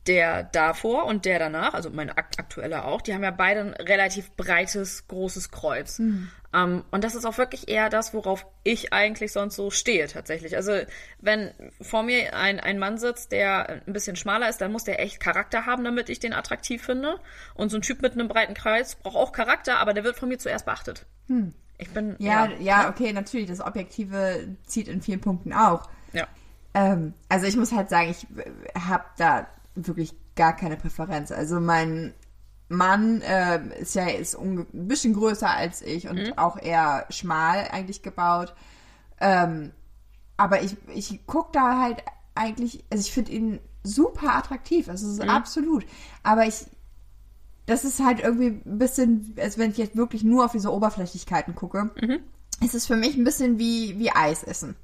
der 0.07 0.43
davor 0.43 1.05
und 1.05 1.25
der 1.25 1.39
danach, 1.39 1.73
also 1.73 1.89
mein 1.89 2.09
ak 2.09 2.31
aktueller 2.37 2.85
auch, 2.85 3.01
die 3.01 3.13
haben 3.13 3.23
ja 3.23 3.31
beide 3.31 3.59
ein 3.61 3.73
relativ 3.73 4.31
breites, 4.35 5.07
großes 5.07 5.51
Kreuz. 5.51 5.99
Ähm, 6.53 6.83
und 6.91 7.03
das 7.03 7.15
ist 7.15 7.25
auch 7.25 7.37
wirklich 7.37 7.69
eher 7.69 7.89
das, 7.89 8.13
worauf 8.13 8.45
ich 8.63 8.93
eigentlich 8.93 9.31
sonst 9.31 9.55
so 9.55 9.71
stehe 9.71 10.07
tatsächlich. 10.07 10.55
Also 10.55 10.73
wenn 11.19 11.51
vor 11.81 12.03
mir 12.03 12.35
ein, 12.35 12.59
ein 12.59 12.77
Mann 12.77 12.97
sitzt, 12.97 13.31
der 13.31 13.81
ein 13.87 13.93
bisschen 13.93 14.15
schmaler 14.15 14.49
ist, 14.49 14.59
dann 14.59 14.71
muss 14.71 14.83
der 14.83 14.99
echt 14.99 15.19
Charakter 15.19 15.65
haben, 15.65 15.83
damit 15.83 16.09
ich 16.09 16.19
den 16.19 16.33
attraktiv 16.33 16.83
finde. 16.83 17.19
Und 17.53 17.69
so 17.69 17.77
ein 17.77 17.81
Typ 17.81 18.01
mit 18.01 18.13
einem 18.13 18.27
breiten 18.27 18.53
Kreuz 18.53 18.95
braucht 18.95 19.15
auch 19.15 19.31
Charakter, 19.31 19.79
aber 19.79 19.93
der 19.93 20.03
wird 20.03 20.17
von 20.17 20.29
mir 20.29 20.39
zuerst 20.39 20.65
beachtet. 20.65 21.05
Ich 21.77 21.89
bin 21.89 22.15
ja, 22.19 22.49
ja, 22.59 22.89
okay, 22.89 23.13
natürlich, 23.13 23.47
das 23.47 23.61
Objektive 23.61 24.55
zieht 24.65 24.87
in 24.87 25.01
vielen 25.01 25.21
Punkten 25.21 25.53
auch. 25.53 25.89
ja. 26.13 26.27
Ähm, 26.73 27.13
also 27.27 27.47
ich 27.47 27.57
muss 27.57 27.71
halt 27.71 27.89
sagen, 27.89 28.11
ich 28.11 28.25
habe 28.79 29.03
da 29.17 29.47
wirklich 29.75 30.13
gar 30.35 30.55
keine 30.55 30.77
Präferenz. 30.77 31.31
Also 31.31 31.59
mein 31.59 32.13
Mann 32.71 33.21
ähm, 33.25 33.71
ist 33.71 33.95
ja 33.95 34.07
ist 34.07 34.35
ein 34.37 34.65
bisschen 34.71 35.13
größer 35.13 35.49
als 35.49 35.81
ich 35.81 36.07
und 36.07 36.37
auch 36.37 36.57
eher 36.57 37.05
schmal 37.09 37.67
eigentlich 37.71 38.01
gebaut. 38.01 38.55
Ähm, 39.19 39.71
aber 40.37 40.63
ich, 40.63 40.75
ich 40.93 41.27
gucke 41.27 41.49
da 41.51 41.79
halt 41.79 42.03
eigentlich, 42.33 42.83
also 42.89 43.01
ich 43.01 43.11
finde 43.11 43.31
ihn 43.31 43.59
super 43.83 44.35
attraktiv, 44.35 44.89
also 44.89 45.07
ist 45.09 45.21
absolut. 45.29 45.85
Aber 46.23 46.47
ich, 46.47 46.65
das 47.65 47.83
ist 47.85 48.03
halt 48.03 48.21
irgendwie 48.21 48.61
ein 48.65 48.77
bisschen, 48.79 49.35
als 49.39 49.57
wenn 49.57 49.71
ich 49.71 49.77
jetzt 49.77 49.95
wirklich 49.95 50.23
nur 50.23 50.45
auf 50.45 50.51
diese 50.51 50.71
Oberflächlichkeiten 50.71 51.55
gucke, 51.55 51.91
ist 52.63 52.73
es 52.73 52.87
für 52.87 52.95
mich 52.95 53.17
ein 53.17 53.23
bisschen 53.23 53.59
wie, 53.59 53.99
wie 53.99 54.11
Eis 54.11 54.43
essen. 54.43 54.75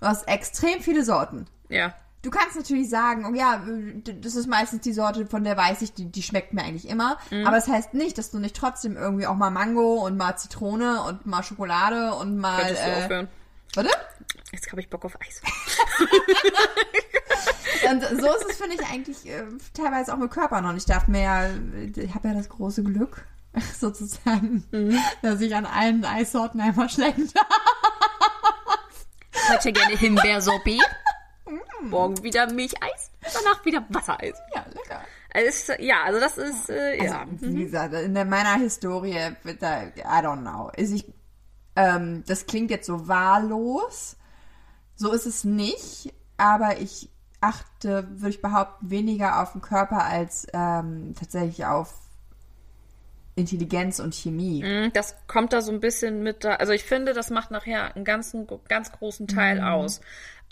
Du 0.00 0.06
hast 0.06 0.26
extrem 0.26 0.80
viele 0.80 1.04
Sorten. 1.04 1.46
Ja. 1.68 1.94
Du 2.22 2.30
kannst 2.30 2.54
natürlich 2.56 2.90
sagen, 2.90 3.26
oh 3.30 3.34
ja, 3.34 3.62
das 4.20 4.36
ist 4.36 4.46
meistens 4.46 4.82
die 4.82 4.92
Sorte, 4.92 5.26
von 5.26 5.42
der 5.42 5.56
weiß 5.56 5.80
ich, 5.82 5.94
die, 5.94 6.04
die 6.04 6.22
schmeckt 6.22 6.52
mir 6.52 6.62
eigentlich 6.62 6.86
immer. 6.88 7.16
Aber 7.46 7.56
es 7.56 7.64
das 7.64 7.74
heißt 7.74 7.94
nicht, 7.94 8.18
dass 8.18 8.30
du 8.30 8.38
nicht 8.38 8.54
trotzdem 8.54 8.96
irgendwie 8.96 9.26
auch 9.26 9.36
mal 9.36 9.50
Mango 9.50 9.94
und 10.04 10.18
mal 10.18 10.36
Zitrone 10.36 11.02
und 11.02 11.24
mal 11.24 11.42
Schokolade 11.42 12.14
und 12.14 12.36
mal. 12.36 12.58
Könntest 12.60 12.82
du 12.84 12.88
Äh, 12.90 13.04
aufhören. 13.04 13.28
warte? 13.74 13.90
Jetzt 14.52 14.70
habe 14.70 14.80
ich 14.82 14.90
Bock 14.90 15.04
auf 15.04 15.16
Eis. 15.20 15.40
Und 17.90 18.02
so 18.02 18.26
ist 18.34 18.46
es, 18.50 18.56
finde 18.58 18.74
ich, 18.74 18.86
eigentlich 18.86 19.26
äh, 19.26 19.42
teilweise 19.74 20.12
auch 20.12 20.18
mit 20.18 20.30
Körpern. 20.30 20.66
Und 20.66 20.76
ich 20.76 20.84
darf 20.84 21.08
mir 21.08 21.22
ja, 21.22 21.46
ich 21.96 22.14
habe 22.14 22.28
ja 22.28 22.34
das 22.34 22.48
große 22.48 22.82
Glück, 22.82 23.24
sozusagen, 23.78 24.64
Mhm. 24.70 24.98
dass 25.22 25.40
ich 25.40 25.54
an 25.54 25.64
allen 25.66 26.04
Eissorten 26.04 26.60
einmal 26.60 26.88
schlecken 26.90 27.30
darf. 27.32 27.46
Heute 29.48 29.72
gerne 29.72 29.96
Himbeersorbet. 29.96 30.82
Morgen 31.82 32.22
wieder 32.22 32.50
Milcheis. 32.52 33.10
Danach 33.22 33.64
wieder 33.64 33.84
Wassereis. 33.88 34.36
Ja, 34.54 34.64
lecker. 34.68 35.00
Also 35.32 35.72
ja, 35.78 36.02
also 36.04 36.18
das 36.20 36.38
ist, 36.38 36.70
äh, 36.70 37.04
ja. 37.04 37.24
Wie 37.30 37.64
gesagt, 37.64 37.94
in 37.94 38.12
meiner 38.12 38.56
Historie, 38.56 39.16
da, 39.60 39.84
I 39.84 40.24
don't 40.24 40.40
know. 40.40 40.70
Ist 40.76 40.92
ich, 40.92 41.12
ähm, 41.76 42.24
das 42.26 42.46
klingt 42.46 42.70
jetzt 42.70 42.86
so 42.86 43.06
wahllos. 43.06 44.16
So 44.96 45.12
ist 45.12 45.26
es 45.26 45.44
nicht, 45.44 46.12
aber 46.36 46.78
ich 46.78 47.08
achte, 47.40 48.06
würde 48.10 48.30
ich 48.30 48.42
behaupten, 48.42 48.90
weniger 48.90 49.40
auf 49.40 49.52
den 49.52 49.62
Körper 49.62 50.04
als 50.04 50.46
ähm, 50.52 51.14
tatsächlich 51.18 51.64
auf 51.64 51.94
Intelligenz 53.36 54.00
und 54.00 54.14
Chemie. 54.14 54.62
Mhm, 54.62 54.92
Das 54.92 55.14
kommt 55.26 55.52
da 55.52 55.62
so 55.62 55.72
ein 55.72 55.80
bisschen 55.80 56.22
mit 56.22 56.44
da. 56.44 56.56
Also 56.56 56.72
ich 56.72 56.84
finde, 56.84 57.14
das 57.14 57.30
macht 57.30 57.50
nachher 57.50 57.94
einen 57.94 58.04
ganzen, 58.04 58.46
ganz 58.68 58.92
großen 58.92 59.28
Teil 59.28 59.62
aus. 59.62 60.00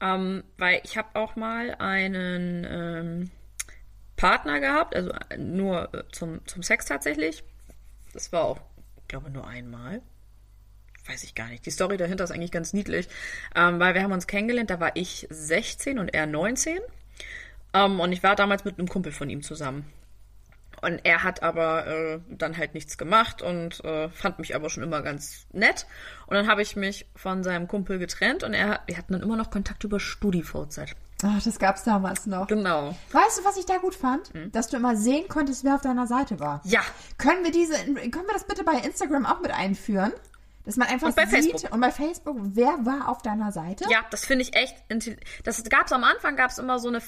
Ähm, 0.00 0.44
weil 0.56 0.80
ich 0.84 0.96
habe 0.96 1.08
auch 1.14 1.36
mal 1.36 1.74
einen 1.78 2.66
ähm, 2.68 3.30
Partner 4.16 4.60
gehabt, 4.60 4.94
also 4.94 5.12
nur 5.36 5.92
äh, 5.94 6.02
zum, 6.12 6.46
zum 6.46 6.62
Sex 6.62 6.86
tatsächlich. 6.86 7.42
Das 8.12 8.32
war 8.32 8.44
auch, 8.44 8.60
ich 8.96 9.08
glaube, 9.08 9.30
nur 9.30 9.46
einmal. 9.46 10.02
Weiß 11.06 11.24
ich 11.24 11.34
gar 11.34 11.48
nicht. 11.48 11.64
Die 11.64 11.70
Story 11.70 11.96
dahinter 11.96 12.24
ist 12.24 12.30
eigentlich 12.30 12.52
ganz 12.52 12.72
niedlich. 12.72 13.08
Ähm, 13.54 13.80
weil 13.80 13.94
wir 13.94 14.02
haben 14.02 14.12
uns 14.12 14.26
kennengelernt, 14.26 14.70
da 14.70 14.78
war 14.78 14.92
ich 14.94 15.26
16 15.30 15.98
und 15.98 16.08
er 16.08 16.26
19. 16.26 16.78
Ähm, 17.72 18.00
und 18.00 18.12
ich 18.12 18.22
war 18.22 18.36
damals 18.36 18.64
mit 18.64 18.78
einem 18.78 18.88
Kumpel 18.88 19.12
von 19.12 19.30
ihm 19.30 19.42
zusammen. 19.42 19.90
Und 20.82 21.00
er 21.04 21.22
hat 21.24 21.42
aber 21.42 21.86
äh, 21.86 22.20
dann 22.28 22.56
halt 22.56 22.74
nichts 22.74 22.98
gemacht 22.98 23.42
und 23.42 23.84
äh, 23.84 24.08
fand 24.10 24.38
mich 24.38 24.54
aber 24.54 24.70
schon 24.70 24.82
immer 24.82 25.02
ganz 25.02 25.46
nett. 25.52 25.86
Und 26.26 26.34
dann 26.36 26.48
habe 26.48 26.62
ich 26.62 26.76
mich 26.76 27.06
von 27.16 27.42
seinem 27.42 27.68
Kumpel 27.68 27.98
getrennt 27.98 28.42
und 28.44 28.54
er, 28.54 28.80
wir 28.86 28.96
hatten 28.96 29.12
dann 29.12 29.22
immer 29.22 29.36
noch 29.36 29.50
Kontakt 29.50 29.84
über 29.84 29.98
StudiVZ. 30.00 30.94
Ach, 31.24 31.42
das 31.42 31.58
gab's 31.58 31.82
damals 31.82 32.26
noch. 32.26 32.46
Genau. 32.46 32.94
Weißt 33.10 33.40
du, 33.40 33.44
was 33.44 33.56
ich 33.56 33.66
da 33.66 33.78
gut 33.78 33.94
fand? 33.96 34.32
Hm. 34.32 34.52
Dass 34.52 34.68
du 34.68 34.76
immer 34.76 34.94
sehen 34.96 35.26
konntest, 35.28 35.64
wer 35.64 35.74
auf 35.74 35.80
deiner 35.80 36.06
Seite 36.06 36.38
war. 36.38 36.60
Ja, 36.64 36.80
Können 37.16 37.42
wir 37.42 37.50
diese, 37.50 37.74
können 37.74 38.26
wir 38.26 38.34
das 38.34 38.46
bitte 38.46 38.62
bei 38.62 38.74
Instagram 38.74 39.26
auch 39.26 39.40
mit 39.40 39.50
einführen? 39.50 40.12
Dass 40.64 40.76
man 40.76 40.86
einfach 40.88 41.08
Und 41.08 41.16
bei 41.16 41.24
sieht 41.24 41.50
Facebook. 41.52 41.72
und 41.72 41.80
bei 41.80 41.90
Facebook, 41.90 42.36
wer 42.40 42.84
war 42.84 43.08
auf 43.08 43.22
deiner 43.22 43.52
Seite? 43.52 43.84
ja, 43.90 44.04
das 44.10 44.26
finde 44.26 44.42
ich 44.42 44.54
echt. 44.54 44.76
Das 45.42 45.64
gab's 45.64 45.92
am 45.92 46.04
Anfang, 46.04 46.36
gab's 46.36 46.58
immer 46.58 46.78
so 46.78 46.88
eine 46.88 47.00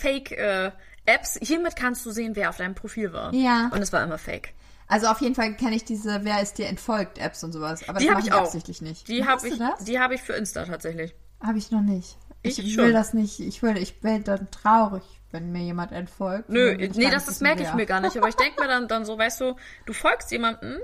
Fake-Apps. 1.07 1.39
Hiermit 1.43 1.77
kannst 1.77 2.05
du 2.07 2.11
sehen, 2.11 2.37
wer 2.37 2.51
auf 2.51 2.57
deinem 2.57 2.75
Profil 2.75 3.13
war. 3.13 3.33
Ja. 3.35 3.71
Und 3.73 3.83
es 3.83 3.93
war 3.93 4.03
immer 4.03 4.19
Fake. 4.19 4.55
Also 4.87 5.07
auf 5.07 5.21
jeden 5.21 5.35
Fall 5.35 5.55
kenne 5.57 5.77
ich 5.77 5.85
diese 5.85 6.25
Wer 6.25 6.43
ist 6.43 6.59
dir 6.59 6.67
entfolgt 6.67 7.19
Apps 7.19 7.45
und 7.45 7.53
sowas. 7.53 7.89
Aber 7.89 8.01
Die 8.01 8.11
habe 8.11 8.21
ich 8.21 8.33
auch. 8.33 8.41
absichtlich 8.43 8.83
nicht. 8.83 9.07
Die 9.09 9.25
habe 9.25 9.47
ich, 9.47 9.59
die 9.87 10.01
habe 10.01 10.15
ich 10.15 10.23
für 10.23 10.33
Insta 10.33 10.65
tatsächlich. 10.65 11.15
Habe 11.41 11.59
ich 11.59 11.71
noch 11.71 11.81
nicht. 11.83 12.19
Ich, 12.43 12.59
Ich 12.59 12.77
will 12.77 12.87
schon. 12.87 12.93
das 12.93 13.15
nicht. 13.15 13.39
Ich 13.39 13.63
will, 13.63 13.77
ich 13.77 14.01
bin 14.01 14.25
dann 14.25 14.51
traurig, 14.51 15.03
wenn 15.31 15.53
mir 15.53 15.63
jemand 15.63 15.93
entfolgt. 15.93 16.49
Nö, 16.49 16.75
nee, 16.77 17.11
das, 17.11 17.27
das 17.27 17.41
merke 17.41 17.63
ich 17.63 17.73
mir 17.75 17.87
gar 17.87 18.01
nicht. 18.01 18.17
Aber 18.17 18.29
ich 18.29 18.35
denke 18.37 18.61
mir 18.61 18.67
dann, 18.67 18.89
dann 18.89 19.05
so, 19.05 19.17
weißt 19.17 19.41
du, 19.43 19.55
du 19.87 19.93
folgst 19.93 20.33
jemandem, 20.33 20.79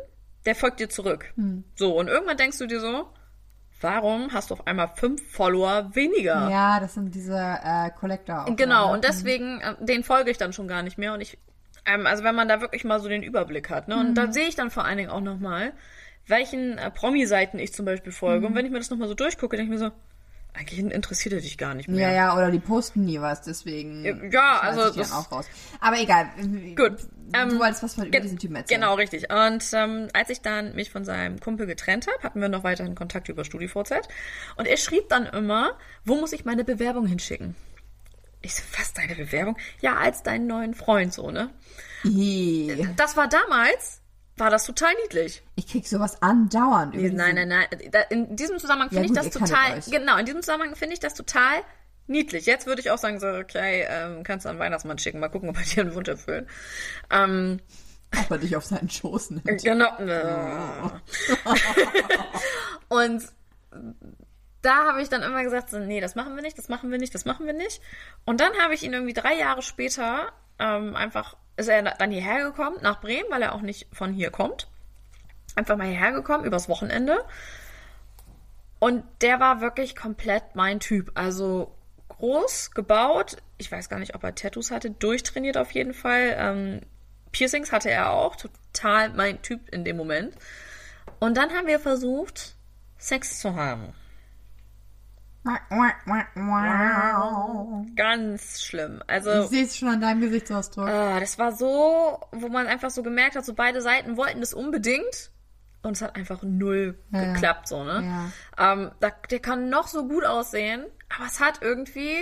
der 0.44 0.54
folgt 0.54 0.78
dir 0.78 0.88
zurück. 0.88 1.32
Hm. 1.34 1.64
So, 1.74 1.98
und 1.98 2.06
irgendwann 2.08 2.36
denkst 2.36 2.58
du 2.58 2.66
dir 2.66 2.78
so, 2.80 3.08
warum 3.80 4.32
hast 4.32 4.50
du 4.50 4.54
auf 4.54 4.66
einmal 4.66 4.88
fünf 4.94 5.22
Follower 5.30 5.94
weniger? 5.94 6.48
Ja, 6.50 6.80
das 6.80 6.94
sind 6.94 7.14
diese 7.14 7.36
äh, 7.36 7.90
Collector. 7.98 8.46
Genau, 8.56 8.92
und 8.92 9.04
deswegen, 9.04 9.60
äh, 9.60 9.74
den 9.80 10.02
folge 10.04 10.30
ich 10.30 10.38
dann 10.38 10.52
schon 10.52 10.68
gar 10.68 10.82
nicht 10.82 10.98
mehr. 10.98 11.12
Und 11.12 11.20
ich, 11.20 11.38
ähm, 11.84 12.06
also 12.06 12.24
wenn 12.24 12.34
man 12.34 12.48
da 12.48 12.60
wirklich 12.60 12.84
mal 12.84 13.00
so 13.00 13.08
den 13.08 13.22
Überblick 13.22 13.70
hat, 13.70 13.88
ne? 13.88 13.96
Und 13.96 14.10
Mhm. 14.10 14.14
da 14.14 14.32
sehe 14.32 14.48
ich 14.48 14.54
dann 14.54 14.70
vor 14.70 14.84
allen 14.84 14.98
Dingen 14.98 15.10
auch 15.10 15.20
nochmal, 15.20 15.72
welchen 16.26 16.78
äh, 16.78 16.90
Promi-Seiten 16.90 17.58
ich 17.58 17.72
zum 17.72 17.86
Beispiel 17.86 18.12
folge. 18.12 18.40
Mhm. 18.40 18.46
Und 18.46 18.54
wenn 18.56 18.66
ich 18.66 18.72
mir 18.72 18.78
das 18.78 18.90
nochmal 18.90 19.08
so 19.08 19.14
durchgucke, 19.14 19.56
denke 19.56 19.72
ich 19.74 19.78
mir 19.80 19.84
so, 19.86 19.92
eigentlich 20.56 20.78
interessiert 20.80 21.34
er 21.34 21.40
dich 21.40 21.58
gar 21.58 21.74
nicht 21.74 21.88
mehr. 21.88 22.08
Ja, 22.08 22.14
ja, 22.14 22.34
oder 22.36 22.50
die 22.50 22.58
posten 22.58 23.04
nie 23.04 23.20
was, 23.20 23.42
deswegen. 23.42 24.30
Ja, 24.32 24.58
also 24.60 24.88
ich 24.90 24.96
das- 24.96 25.12
auch 25.12 25.30
raus. 25.30 25.46
Aber 25.80 25.98
egal. 26.00 26.26
Gut. 26.76 26.98
Du 27.28 27.40
Ähm, 27.40 27.58
wolltest 27.58 27.82
was 27.82 27.94
von 27.94 28.06
über 28.06 28.20
diesen 28.20 28.38
Typen 28.38 28.54
erzählen. 28.56 28.80
Genau, 28.80 28.94
richtig. 28.94 29.30
Und 29.32 29.64
ähm, 29.72 30.08
als 30.12 30.30
ich 30.30 30.42
dann 30.42 30.74
mich 30.76 30.90
von 30.90 31.04
seinem 31.04 31.40
Kumpel 31.40 31.66
getrennt 31.66 32.06
habe, 32.06 32.22
hatten 32.22 32.40
wir 32.40 32.48
noch 32.48 32.62
weiterhin 32.62 32.94
Kontakt 32.94 33.28
über 33.28 33.44
StudiVZ. 33.44 34.08
Und 34.56 34.66
er 34.68 34.76
schrieb 34.76 35.08
dann 35.08 35.26
immer, 35.26 35.76
wo 36.04 36.14
muss 36.20 36.32
ich 36.32 36.44
meine 36.44 36.62
Bewerbung 36.62 37.06
hinschicken? 37.06 37.56
Ich 38.42 38.54
so, 38.54 38.62
was, 38.78 38.92
deine 38.92 39.16
Bewerbung? 39.16 39.56
Ja, 39.80 39.96
als 39.96 40.22
deinen 40.22 40.46
neuen 40.46 40.74
Freund, 40.74 41.12
so, 41.12 41.32
ne? 41.32 41.50
Ih, 42.04 42.86
Das 42.96 43.16
war 43.16 43.28
damals, 43.28 44.00
war 44.36 44.50
das 44.50 44.64
total 44.66 44.92
niedlich. 45.02 45.42
Ich 45.54 45.66
krieg 45.66 45.86
sowas 45.86 46.20
andauernd. 46.22 46.94
über 46.94 47.08
Nein, 47.08 47.34
nein, 47.36 47.48
nein. 47.48 47.66
In 48.10 48.36
diesem 48.36 48.58
Zusammenhang 48.58 48.90
Ja, 48.90 49.00
finde 49.00 49.18
gut, 49.18 49.26
ich 49.26 49.32
das 49.32 49.40
total, 49.40 49.80
genau, 49.90 50.18
in 50.18 50.26
diesem 50.26 50.42
Zusammenhang 50.42 50.76
finde 50.76 50.94
ich 50.94 51.00
das 51.00 51.14
total 51.14 51.62
niedlich. 52.06 52.46
Jetzt 52.46 52.66
würde 52.66 52.80
ich 52.80 52.90
auch 52.90 52.98
sagen, 52.98 53.18
so, 53.18 53.26
okay, 53.28 53.86
ähm, 53.88 54.22
kannst 54.22 54.44
du 54.44 54.50
an 54.50 54.58
Weihnachtsmann 54.58 54.98
schicken, 54.98 55.20
mal 55.20 55.28
gucken, 55.28 55.48
ob 55.48 55.56
er 55.56 55.64
dir 55.64 55.82
einen 55.82 55.94
Wunsch 55.94 56.08
erfüllt. 56.08 56.46
Ähm, 57.10 57.60
Ob 58.18 58.30
er 58.30 58.38
dich 58.38 58.56
auf 58.56 58.64
seinen 58.64 58.90
Schoß 58.90 59.30
nimmt. 59.30 59.46
Genau. 59.64 59.90
Und 62.88 63.22
da 64.62 64.84
habe 64.86 65.02
ich 65.02 65.08
dann 65.08 65.22
immer 65.22 65.42
gesagt, 65.44 65.70
so, 65.70 65.78
nee, 65.78 66.00
das 66.00 66.14
machen 66.14 66.34
wir 66.36 66.42
nicht, 66.42 66.58
das 66.58 66.68
machen 66.68 66.90
wir 66.90 66.98
nicht, 66.98 67.14
das 67.14 67.24
machen 67.24 67.46
wir 67.46 67.52
nicht. 67.52 67.80
Und 68.24 68.40
dann 68.40 68.52
habe 68.60 68.74
ich 68.74 68.82
ihn 68.82 68.92
irgendwie 68.92 69.12
drei 69.12 69.34
Jahre 69.36 69.62
später 69.62 70.32
ähm, 70.58 70.96
einfach, 70.96 71.36
ist 71.56 71.68
er 71.68 71.82
dann 71.82 72.10
hierher 72.10 72.44
gekommen, 72.44 72.78
nach 72.82 73.00
Bremen, 73.00 73.30
weil 73.30 73.42
er 73.42 73.54
auch 73.54 73.62
nicht 73.62 73.88
von 73.92 74.12
hier 74.12 74.30
kommt. 74.30 74.68
Einfach 75.54 75.76
mal 75.76 75.86
hierher 75.86 76.12
gekommen, 76.12 76.44
übers 76.44 76.68
Wochenende. 76.68 77.24
Und 78.78 79.04
der 79.22 79.40
war 79.40 79.60
wirklich 79.60 79.96
komplett 79.96 80.54
mein 80.54 80.80
Typ. 80.80 81.12
Also 81.14 81.74
groß, 82.08 82.72
gebaut. 82.72 83.36
Ich 83.58 83.72
weiß 83.72 83.88
gar 83.88 83.98
nicht, 83.98 84.14
ob 84.14 84.22
er 84.22 84.34
Tattoos 84.34 84.70
hatte. 84.70 84.90
Durchtrainiert 84.90 85.56
auf 85.56 85.70
jeden 85.72 85.94
Fall. 85.94 86.34
Ähm, 86.38 86.80
Piercings 87.32 87.72
hatte 87.72 87.90
er 87.90 88.12
auch. 88.12 88.36
Total 88.36 89.10
mein 89.10 89.40
Typ 89.42 89.68
in 89.70 89.84
dem 89.84 89.96
Moment. 89.96 90.34
Und 91.20 91.36
dann 91.36 91.50
haben 91.50 91.66
wir 91.66 91.80
versucht, 91.80 92.56
Sex 92.98 93.40
zu 93.40 93.54
haben. 93.54 93.94
Ganz 97.96 98.62
schlimm. 98.62 99.02
Also, 99.06 99.30
Ich 99.44 99.48
sehe 99.48 99.64
es 99.64 99.76
schon 99.76 99.88
an 99.88 100.00
deinem 100.00 100.20
Gesichtsausdruck. 100.20 100.88
ah, 100.88 101.20
das 101.20 101.38
war 101.38 101.52
so, 101.52 102.20
wo 102.32 102.48
man 102.48 102.66
einfach 102.66 102.90
so 102.90 103.02
gemerkt 103.02 103.36
hat, 103.36 103.44
so 103.44 103.54
beide 103.54 103.80
Seiten 103.80 104.16
wollten 104.16 104.40
das 104.40 104.54
unbedingt. 104.54 105.30
Und 105.82 105.92
es 105.92 106.02
hat 106.02 106.16
einfach 106.16 106.42
null 106.42 106.98
Ja. 107.12 107.32
geklappt, 107.32 107.68
so, 107.68 107.84
ne? 107.84 108.30
Ja. 108.58 108.72
Ähm, 108.72 108.90
da, 109.00 109.10
der 109.30 109.38
kann 109.38 109.68
noch 109.70 109.86
so 109.86 110.08
gut 110.08 110.24
aussehen, 110.24 110.84
aber 111.16 111.26
es 111.26 111.38
hat 111.40 111.60
irgendwie. 111.62 112.16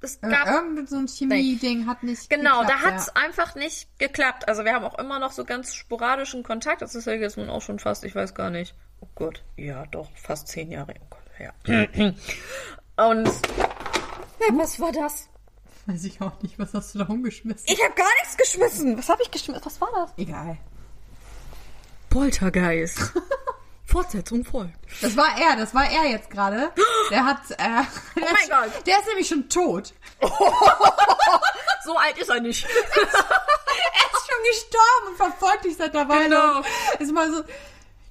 Es 0.00 0.20
gab. 0.20 0.48
Irgend 0.48 0.88
so 0.88 0.96
ein 0.96 1.06
Chemie-Ding 1.06 1.86
hat 1.86 2.02
nicht 2.02 2.28
Genau, 2.28 2.62
geklappt, 2.62 2.82
da 2.82 2.88
hat 2.88 2.98
es 2.98 3.06
ja. 3.06 3.12
einfach 3.22 3.54
nicht 3.54 3.96
geklappt. 4.00 4.48
Also 4.48 4.64
wir 4.64 4.72
haben 4.74 4.84
auch 4.84 4.98
immer 4.98 5.20
noch 5.20 5.30
so 5.30 5.44
ganz 5.44 5.72
sporadischen 5.76 6.42
Kontakt. 6.42 6.82
Das 6.82 6.96
ist 6.96 7.06
ja 7.06 7.12
jetzt 7.12 7.36
nun 7.36 7.48
auch 7.48 7.62
schon 7.62 7.78
fast, 7.78 8.02
ich 8.04 8.16
weiß 8.16 8.34
gar 8.34 8.50
nicht. 8.50 8.74
Oh 9.00 9.06
Gott, 9.14 9.44
ja 9.56 9.86
doch, 9.86 10.08
fast 10.16 10.48
zehn 10.48 10.72
Jahre. 10.72 10.94
Oh 11.00 11.06
Gott, 11.10 11.21
ja. 11.42 12.12
Und 13.08 13.26
ja, 13.26 14.48
was 14.58 14.78
war 14.80 14.92
das? 14.92 15.28
Weiß 15.86 16.04
ich 16.04 16.20
auch 16.20 16.40
nicht, 16.42 16.58
was 16.58 16.74
hast 16.74 16.94
du 16.94 17.00
da 17.00 17.04
rumgeschmissen? 17.06 17.64
Ich 17.66 17.82
habe 17.82 17.94
gar 17.94 18.08
nichts 18.20 18.36
geschmissen. 18.36 18.96
Was 18.96 19.08
habe 19.08 19.22
ich 19.22 19.30
geschmissen? 19.30 19.64
Was 19.64 19.80
war 19.80 19.88
das? 19.94 20.12
Egal. 20.16 20.58
Poltergeist. 22.10 23.12
Fortsetzung 23.84 24.44
folgt. 24.44 24.74
Das 25.02 25.16
war 25.16 25.36
er, 25.38 25.56
das 25.56 25.74
war 25.74 25.90
er 25.90 26.08
jetzt 26.10 26.30
gerade. 26.30 26.70
Der 27.10 27.24
hat, 27.26 27.50
äh, 27.50 27.56
der, 27.56 27.86
Oh 28.16 28.20
mein 28.20 28.48
Gott. 28.70 28.86
der 28.86 28.98
ist 29.00 29.06
nämlich 29.08 29.28
schon 29.28 29.48
tot. 29.48 29.92
So 31.84 31.96
alt 31.96 32.16
ist 32.16 32.30
er 32.30 32.40
nicht. 32.40 32.64
Er 32.94 34.18
ist 34.18 34.26
schon 34.30 34.44
gestorben 34.50 35.08
und 35.08 35.16
verfolgt 35.16 35.64
dich 35.64 35.76
seit 35.76 35.92
der 35.94 36.08
Weile. 36.08 36.24
Genau. 36.24 36.62
Ist 37.00 37.12
mal 37.12 37.28
so, 37.30 37.42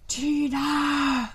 Tina, 0.09 1.29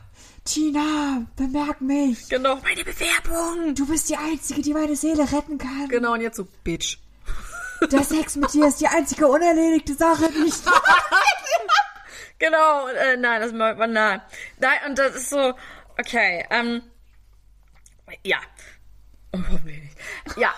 Tina, 0.46 1.26
bemerk 1.36 1.80
mich. 1.80 2.28
genau. 2.28 2.56
Meine 2.56 2.84
Bewerbung. 2.84 3.74
Du 3.74 3.86
bist 3.86 4.08
die 4.08 4.16
Einzige, 4.16 4.62
die 4.62 4.72
meine 4.72 4.96
Seele 4.96 5.30
retten 5.30 5.58
kann. 5.58 5.88
Genau, 5.88 6.14
und 6.14 6.22
jetzt 6.22 6.36
so, 6.36 6.46
Bitch. 6.64 6.98
Der 7.92 8.02
Sex 8.02 8.36
mit 8.36 8.52
dir 8.54 8.68
ist 8.68 8.80
die 8.80 8.86
einzige 8.86 9.26
unerledigte 9.26 9.94
Sache, 9.94 10.30
die 10.32 10.48
ich... 10.48 10.54
Genau, 12.38 12.86
äh, 12.88 13.16
nein, 13.16 13.40
das 13.40 13.52
mag 13.52 13.78
man, 13.78 13.92
nein. 13.92 14.20
Nein, 14.58 14.78
und 14.86 14.98
das 14.98 15.16
ist 15.16 15.30
so, 15.30 15.54
okay, 15.98 16.44
ähm, 16.50 16.82
ja. 18.24 18.38
Oh, 19.32 19.38
hoffentlich 19.38 19.80
nicht. 19.80 19.96
Ja. 20.36 20.54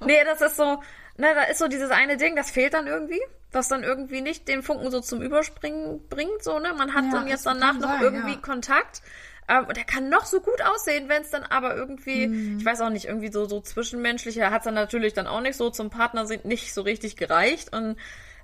nee, 0.04 0.22
das 0.24 0.42
ist 0.42 0.56
so, 0.56 0.82
ne, 1.20 1.34
da 1.34 1.42
ist 1.44 1.58
so 1.58 1.68
dieses 1.68 1.90
eine 1.90 2.16
Ding, 2.16 2.34
das 2.36 2.50
fehlt 2.50 2.74
dann 2.74 2.86
irgendwie, 2.86 3.20
was 3.52 3.68
dann 3.68 3.82
irgendwie 3.84 4.20
nicht 4.20 4.48
den 4.48 4.62
Funken 4.62 4.90
so 4.90 5.00
zum 5.00 5.22
Überspringen 5.22 6.08
bringt, 6.08 6.42
so, 6.42 6.58
ne, 6.58 6.72
man 6.74 6.94
hat 6.94 7.04
Ja, 7.06 7.10
dann 7.12 7.26
jetzt 7.28 7.46
danach 7.46 7.74
noch 7.78 7.88
sein, 7.88 8.02
irgendwie 8.02 8.34
ja. 8.34 8.40
Kontakt. 8.40 9.02
Ähm, 9.48 9.66
und 9.66 9.76
der 9.76 9.84
kann 9.84 10.08
noch 10.08 10.26
so 10.26 10.40
gut 10.40 10.62
aussehen, 10.62 11.08
wenn 11.08 11.22
es 11.22 11.30
dann 11.30 11.42
aber 11.44 11.74
irgendwie, 11.76 12.28
Mhm. 12.28 12.58
ich 12.58 12.64
weiß 12.64 12.80
auch 12.82 12.90
nicht, 12.90 13.06
irgendwie 13.06 13.32
so, 13.32 13.46
so 13.46 13.60
zwischenmenschlich, 13.60 14.40
hat 14.40 14.58
es 14.60 14.64
dann 14.64 14.74
natürlich 14.74 15.12
dann 15.12 15.26
auch 15.26 15.40
nicht 15.40 15.56
so 15.56 15.70
zum 15.70 15.90
Partner 15.90 16.26
sind 16.26 16.44
nicht 16.44 16.72
so 16.72 16.82
richtig 16.82 17.16
gereicht 17.16 17.72
und 17.72 17.96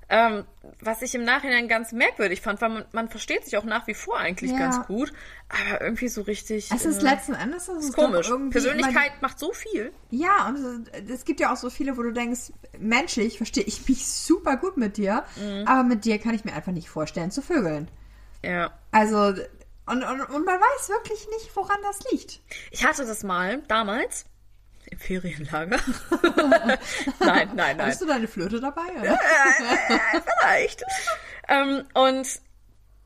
Ähm, 0.09 0.45
was 0.79 1.01
ich 1.01 1.13
im 1.15 1.25
Nachhinein 1.25 1.67
ganz 1.67 1.91
merkwürdig 1.91 2.39
fand, 2.39 2.61
weil 2.61 2.69
man, 2.69 2.85
man 2.93 3.09
versteht 3.09 3.43
sich 3.43 3.57
auch 3.57 3.65
nach 3.65 3.87
wie 3.87 3.93
vor 3.93 4.17
eigentlich 4.17 4.51
Ja. 4.51 4.57
ganz 4.57 4.85
gut, 4.87 5.11
aber 5.49 5.81
irgendwie 5.81 6.07
so 6.07 6.21
richtig. 6.21 6.71
Es 6.71 6.85
ist 6.85 7.01
äh, 7.01 7.09
letzten 7.09 7.33
Endes 7.33 7.67
es 7.67 7.85
ist 7.87 7.93
komisch. 7.95 8.27
doch 8.27 8.33
irgendwie 8.35 8.51
Persönlichkeit 8.53 9.21
macht 9.21 9.37
so 9.37 9.51
viel. 9.51 9.91
Ja, 10.09 10.47
und 10.47 10.55
es, 10.93 11.09
es 11.09 11.25
gibt 11.25 11.41
ja 11.41 11.51
auch 11.51 11.57
so 11.57 11.69
viele, 11.69 11.97
wo 11.97 12.03
du 12.03 12.11
denkst, 12.13 12.53
menschlich 12.79 13.35
verstehe 13.37 13.63
ich 13.65 13.85
mich 13.89 14.07
super 14.07 14.55
gut 14.55 14.77
mit 14.77 14.95
dir, 14.95 15.25
Mhm. 15.35 15.67
aber 15.67 15.83
mit 15.83 16.05
dir 16.05 16.19
kann 16.19 16.33
ich 16.33 16.45
mir 16.45 16.53
einfach 16.53 16.71
nicht 16.71 16.89
vorstellen 16.89 17.29
zu 17.31 17.41
vögeln. 17.41 17.89
Ja. 18.45 18.71
Also, 18.91 19.17
und, 19.17 20.03
und, 20.03 20.21
und 20.21 20.45
man 20.45 20.59
weiß 20.59 20.89
wirklich 20.89 21.27
nicht, 21.35 21.53
woran 21.55 21.77
das 21.83 21.99
liegt. 22.11 22.39
Ich 22.71 22.85
hatte 22.85 23.05
das 23.05 23.23
mal 23.23 23.61
damals 23.67 24.25
im 24.87 24.97
Ferienlager. 24.99 25.77
nein, 26.21 26.77
nein, 27.19 27.49
nein. 27.55 27.81
Hattest 27.81 28.01
du 28.01 28.05
deine 28.05 28.27
Flöte 28.27 28.59
dabei? 28.59 28.89
Oder? 28.99 29.19
Vielleicht. 30.39 30.83
ähm, 31.47 31.83
und 31.93 32.27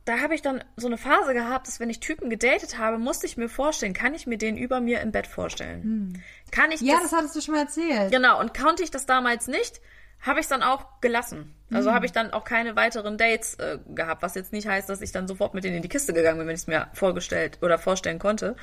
da 0.05 0.19
habe 0.19 0.33
ich 0.33 0.41
dann 0.41 0.63
so 0.77 0.87
eine 0.87 0.97
Phase 0.97 1.33
gehabt, 1.33 1.67
dass 1.67 1.79
wenn 1.79 1.89
ich 1.89 1.99
Typen 1.99 2.29
gedatet 2.29 2.77
habe, 2.79 2.97
musste 2.97 3.27
ich 3.27 3.37
mir 3.37 3.49
vorstellen, 3.49 3.93
kann 3.93 4.13
ich 4.15 4.25
mir 4.25 4.37
den 4.37 4.57
über 4.57 4.81
mir 4.81 5.01
im 5.01 5.11
Bett 5.11 5.27
vorstellen? 5.27 6.23
Kann 6.51 6.71
ich 6.71 6.81
Ja, 6.81 6.95
das, 6.95 7.11
das 7.11 7.13
hattest 7.13 7.35
du 7.35 7.41
schon 7.41 7.55
mal 7.55 7.61
erzählt. 7.61 8.11
Genau, 8.11 8.39
und 8.39 8.57
konnte 8.57 8.83
ich 8.83 8.89
das 8.89 9.05
damals 9.05 9.47
nicht, 9.47 9.79
habe 10.21 10.39
ich 10.39 10.45
es 10.45 10.49
dann 10.49 10.63
auch 10.63 11.01
gelassen. 11.01 11.55
Also 11.73 11.93
habe 11.93 12.05
ich 12.05 12.11
dann 12.11 12.31
auch 12.31 12.43
keine 12.43 12.75
weiteren 12.75 13.17
Dates 13.17 13.55
äh, 13.55 13.79
gehabt, 13.95 14.21
was 14.21 14.35
jetzt 14.35 14.51
nicht 14.51 14.67
heißt, 14.67 14.89
dass 14.89 15.01
ich 15.01 15.11
dann 15.11 15.27
sofort 15.27 15.53
mit 15.53 15.63
denen 15.63 15.77
in 15.77 15.81
die 15.81 15.87
Kiste 15.87 16.13
gegangen 16.13 16.39
bin, 16.39 16.47
wenn 16.47 16.55
ich 16.55 16.61
es 16.61 16.67
mir 16.67 16.87
vorgestellt 16.93 17.59
oder 17.61 17.77
vorstellen 17.77 18.19
konnte. 18.19 18.55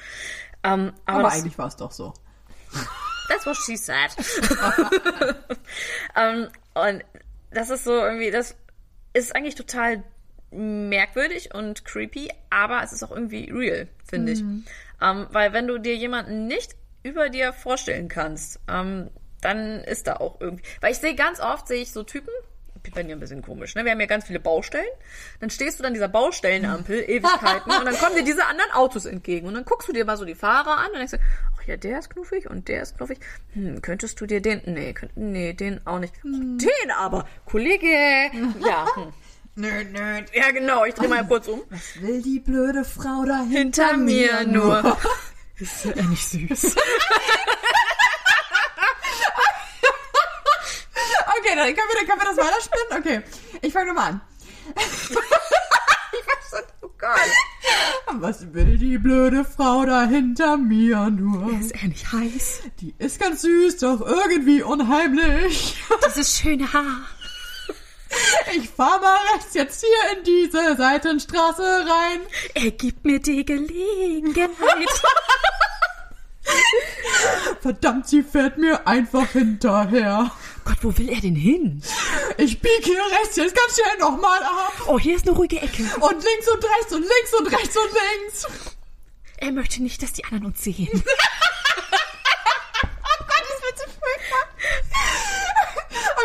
Ähm, 0.63 0.93
aber 1.07 1.19
Aber 1.19 1.23
das, 1.23 1.39
eigentlich 1.39 1.57
war 1.57 1.69
es 1.69 1.77
doch 1.77 1.91
so. 1.93 2.13
That's 3.29 3.47
what 3.47 3.57
she 3.57 3.77
said. 3.77 4.11
ähm, 6.17 6.49
und 6.75 7.05
das 7.51 7.71
ist 7.71 7.85
so 7.85 7.93
irgendwie, 7.93 8.31
das 8.31 8.57
ist 9.13 9.35
eigentlich 9.35 9.55
total 9.55 10.03
merkwürdig 10.51 11.55
und 11.55 11.85
creepy, 11.85 12.31
aber 12.51 12.83
es 12.83 12.93
ist 12.93 13.03
auch 13.03 13.11
irgendwie 13.11 13.51
real, 13.51 13.89
finde 14.09 14.33
ich. 14.33 14.41
Ähm, 15.01 15.27
weil 15.31 15.53
wenn 15.53 15.67
du 15.67 15.79
dir 15.79 15.95
jemanden 15.95 16.47
nicht 16.47 16.75
über 17.03 17.29
dir 17.29 17.53
vorstellen 17.53 18.09
kannst, 18.09 18.61
ähm, 18.69 19.11
dann 19.41 19.83
ist 19.85 20.07
da 20.07 20.17
auch 20.17 20.41
irgendwie. 20.41 20.65
Weil 20.81 20.93
ich 20.93 20.99
sehe 20.99 21.15
ganz 21.15 21.41
oft, 21.41 21.69
sehe 21.69 21.83
ich 21.83 21.93
so 21.93 22.03
Typen, 22.03 22.33
die 22.89 22.97
werden 22.97 23.09
ja 23.09 23.17
ein 23.17 23.21
bisschen 23.21 23.43
komisch, 23.43 23.75
ne? 23.75 23.85
Wir 23.85 23.93
haben 23.93 24.01
ja 24.01 24.07
ganz 24.07 24.27
viele 24.27 24.41
Baustellen. 24.41 24.89
Dann 25.41 25.51
stehst 25.51 25.81
du 25.81 25.85
an 25.85 25.95
dieser 25.95 26.09
Baustellenampel, 26.09 27.05
Ewigkeiten, 27.09 27.71
und 27.71 27.85
dann 27.85 27.97
kommen 27.97 28.17
dir 28.17 28.25
diese 28.25 28.47
anderen 28.47 28.71
Autos 28.73 29.05
entgegen. 29.05 29.47
Und 29.47 29.55
dann 29.55 29.65
guckst 29.65 29.89
du 29.89 29.93
dir 29.93 30.05
mal 30.05 30.17
so 30.17 30.25
die 30.25 30.35
Fahrer 30.35 30.79
an 30.79 30.91
und 30.93 30.99
denkst, 30.99 31.13
du, 31.13 31.19
ach 31.59 31.65
ja, 31.67 31.77
der 31.77 31.99
ist 31.99 32.11
knuffig 32.11 32.49
und 32.49 32.69
der 32.69 32.83
ist 32.83 32.97
knuffig. 32.97 33.19
Hm, 33.53 33.83
könntest 33.83 34.21
du 34.21 34.27
dir 34.27 34.41
den, 34.41 34.63
nee, 34.65 34.93
könnt, 34.93 35.17
nee, 35.17 35.53
den 35.53 35.87
auch 35.87 35.99
nicht. 35.99 36.15
Den 36.25 36.91
aber, 36.97 37.27
Kollege, 37.45 37.87
ja, 37.87 38.87
hm. 38.95 39.13
Nerd, 39.55 39.91
nerd. 39.91 40.31
ja 40.35 40.53
genau, 40.53 40.85
ich 40.85 40.95
dreh 40.95 41.09
mal 41.09 41.27
kurz 41.27 41.49
um. 41.49 41.63
Was 41.69 42.01
will 42.01 42.23
die 42.23 42.39
blöde 42.39 42.85
Frau 42.85 43.25
da 43.27 43.43
Hinter 43.43 43.97
mir 43.97 44.47
nur. 44.47 44.97
Ist 45.59 45.85
ja 45.85 46.03
nicht 46.05 46.29
süß. 46.29 46.77
Okay, 51.49 51.57
dann 51.57 51.75
können 51.75 51.89
wir, 51.89 52.07
können 52.07 52.21
wir 52.21 52.27
das 52.27 52.37
weiterspinnen? 52.37 52.99
Okay, 52.99 53.23
ich 53.63 53.73
fange 53.73 53.89
nochmal 53.89 54.13
an. 54.13 54.21
Oh 56.81 56.91
Gott. 56.99 58.21
Was 58.21 58.53
will 58.53 58.79
die 58.79 58.99
blöde 58.99 59.45
Frau 59.45 59.85
da 59.85 60.05
hinter 60.05 60.57
mir 60.57 61.11
nur? 61.11 61.53
Ist 61.61 61.73
er 61.73 61.89
nicht 61.89 62.11
heiß? 62.11 62.63
Die 62.81 62.95
ist 62.99 63.21
ganz 63.21 63.43
süß, 63.43 63.79
doch 63.79 64.01
irgendwie 64.01 64.63
unheimlich. 64.63 65.77
Dieses 66.07 66.39
schöne 66.39 66.73
Haar. 66.73 67.03
Ich 68.57 68.69
fahr 68.71 69.01
mal 69.01 69.19
rechts 69.35 69.55
jetzt 69.55 69.85
hier 69.85 70.19
in 70.19 70.25
diese 70.25 70.77
Seitenstraße 70.77 71.63
rein. 71.63 72.21
Er 72.55 72.71
gibt 72.71 73.05
mir 73.05 73.21
die 73.21 73.45
Gelegenheit. 73.45 74.49
Verdammt, 77.61 78.09
sie 78.09 78.23
fährt 78.23 78.59
mir 78.59 78.87
einfach 78.87 79.29
hinterher. 79.29 80.31
Gott, 80.69 80.79
wo 80.83 80.99
will 80.99 81.09
er 81.09 81.21
denn 81.23 81.35
hin? 81.35 81.83
Ich 82.37 82.61
bieg 82.61 82.85
hier 82.85 83.03
rechts 83.21 83.37
jetzt 83.37 83.57
ganz 83.57 83.75
schnell 83.75 83.97
nochmal 83.99 84.43
ab. 84.43 84.75
Oh, 84.87 84.99
hier 84.99 85.17
ist 85.17 85.27
eine 85.27 85.35
ruhige 85.35 85.57
Ecke. 85.57 85.83
Und 85.99 86.23
links 86.23 86.47
und 86.47 86.63
rechts 86.63 86.93
und 86.93 87.01
links 87.01 87.35
und 87.39 87.47
rechts 87.47 87.77
und 87.77 87.91
links. 87.91 88.47
Er 89.39 89.53
möchte 89.53 89.83
nicht, 89.83 90.03
dass 90.03 90.13
die 90.13 90.25
anderen 90.25 90.45
uns 90.45 90.63
sehen. 90.63 90.91
Gott, 90.93 91.05
das 93.49 93.63
wird 93.63 93.79
so 93.79 93.85
furchtbar. 93.99 94.45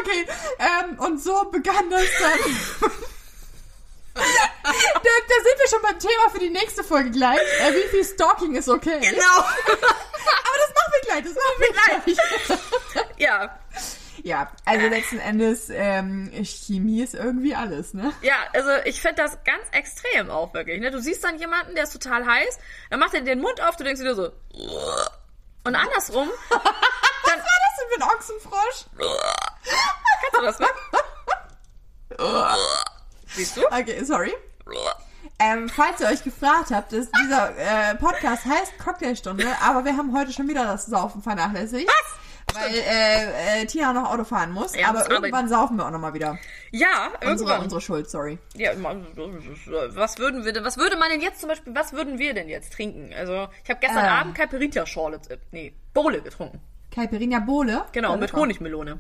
Okay, 0.02 0.28
ähm, 0.60 1.00
und 1.00 1.24
so 1.24 1.46
begann 1.46 1.90
das 1.90 2.08
dann. 2.20 2.40
da, 4.14 4.22
da 4.24 5.36
sind 5.42 5.58
wir 5.58 5.70
schon 5.70 5.82
beim 5.84 6.00
Thema 6.00 6.30
für 6.34 6.40
die 6.40 6.50
nächste 6.50 6.84
Folge 6.84 7.12
gleich. 7.12 7.40
Äh, 7.62 7.72
wie 7.74 7.88
viel 7.90 8.04
Stalking 8.04 8.56
ist 8.56 8.68
okay? 8.68 9.00
Genau. 9.00 9.38
Aber 9.38 10.58
das 10.58 10.74
machen 10.76 10.92
wir 10.92 11.02
gleich, 11.08 11.24
das 11.24 11.34
machen 11.34 11.60
wir 11.60 11.72
gleich. 11.72 12.18
Ja, 13.18 13.58
ja, 14.24 14.52
also 14.66 14.88
letzten 14.88 15.20
Endes, 15.20 15.70
ähm, 15.70 16.32
Chemie 16.44 17.02
ist 17.04 17.14
irgendwie 17.14 17.54
alles, 17.56 17.94
ne? 17.94 18.14
ja, 18.22 18.36
also 18.54 18.70
ich 18.86 19.02
finde 19.02 19.22
das 19.22 19.38
ganz 19.44 19.64
extrem 19.72 20.30
auch 20.30 20.54
wirklich. 20.54 20.80
Ne? 20.80 20.92
Du 20.92 21.00
siehst 21.00 21.24
dann 21.24 21.38
jemanden, 21.38 21.76
der 21.76 21.84
ist 21.84 21.94
total 21.94 22.26
heiß, 22.26 22.58
dann 22.90 23.00
macht 23.00 23.14
er 23.14 23.22
den 23.22 23.42
Mund 23.42 23.62
auf, 23.62 23.76
du 23.76 23.84
denkst 23.84 24.02
dir 24.02 24.16
so. 24.16 24.32
Und 25.66 25.76
andersrum, 25.76 26.30
Was 27.24 27.38
war 27.38 27.46
das 27.46 27.74
denn 27.78 27.88
für 27.90 28.02
ein 28.02 28.10
Ochsenfrosch? 28.16 28.86
kannst 30.32 30.38
du 30.38 30.42
das, 30.42 30.60
ne? 30.60 30.68
Siehst 33.28 33.58
du? 33.58 33.66
Okay, 33.66 34.04
sorry. 34.04 34.34
Ähm, 35.40 35.70
falls 35.70 36.00
ihr 36.00 36.08
euch 36.08 36.24
gefragt 36.24 36.70
habt, 36.72 36.94
ist 36.94 37.12
dieser 37.24 37.58
äh, 37.58 37.96
Podcast 37.96 38.46
heißt 38.46 38.78
Cocktailstunde, 38.78 39.48
aber 39.62 39.84
wir 39.84 39.98
haben 39.98 40.16
heute 40.16 40.32
schon 40.32 40.48
wieder 40.48 40.66
das 40.66 40.86
Saufen 40.86 41.24
vernachlässigt. 41.24 41.88
Was? 41.88 42.23
Weil 42.56 42.74
äh, 42.76 43.62
äh, 43.62 43.66
Tina 43.66 43.94
noch 43.94 44.12
Auto 44.12 44.24
fahren 44.24 44.52
muss. 44.52 44.76
Ja, 44.76 44.90
aber 44.90 45.10
irgendwann 45.10 45.48
saufen 45.48 45.78
wir 45.78 45.86
auch 45.86 45.92
nochmal 45.92 46.14
wieder. 46.14 46.38
Ja, 46.72 47.08
Unsere, 47.16 47.28
irgendwann. 47.30 47.62
unsere 47.62 47.82
Schuld, 47.82 48.10
sorry. 48.10 48.38
Ja, 48.56 48.72
was 48.76 50.18
würden 50.18 50.46
wir 50.46 50.54
denn, 50.54 50.64
was 50.64 50.78
würde 50.78 50.98
man 50.98 51.10
denn 51.10 51.22
jetzt 51.22 51.40
zum 51.40 51.50
Beispiel, 51.50 51.74
was 51.76 51.94
würden 51.94 52.20
wir 52.20 52.34
denn 52.34 52.50
jetzt 52.50 52.74
trinken? 52.74 53.12
Also, 53.18 53.48
ich 53.64 53.70
habe 53.70 53.80
gestern 53.80 54.06
Ähm. 54.06 54.12
Abend 54.12 54.36
Caipirinha 54.36 54.86
Schorle, 54.86 55.20
nee, 55.52 55.74
Bowle 55.94 56.22
getrunken. 56.22 56.60
Caipirinha 56.92 57.40
Bohle. 57.40 57.86
Genau, 57.92 58.12
Ja, 58.12 58.18
mit. 58.18 58.34
Honigmelone. 58.34 59.00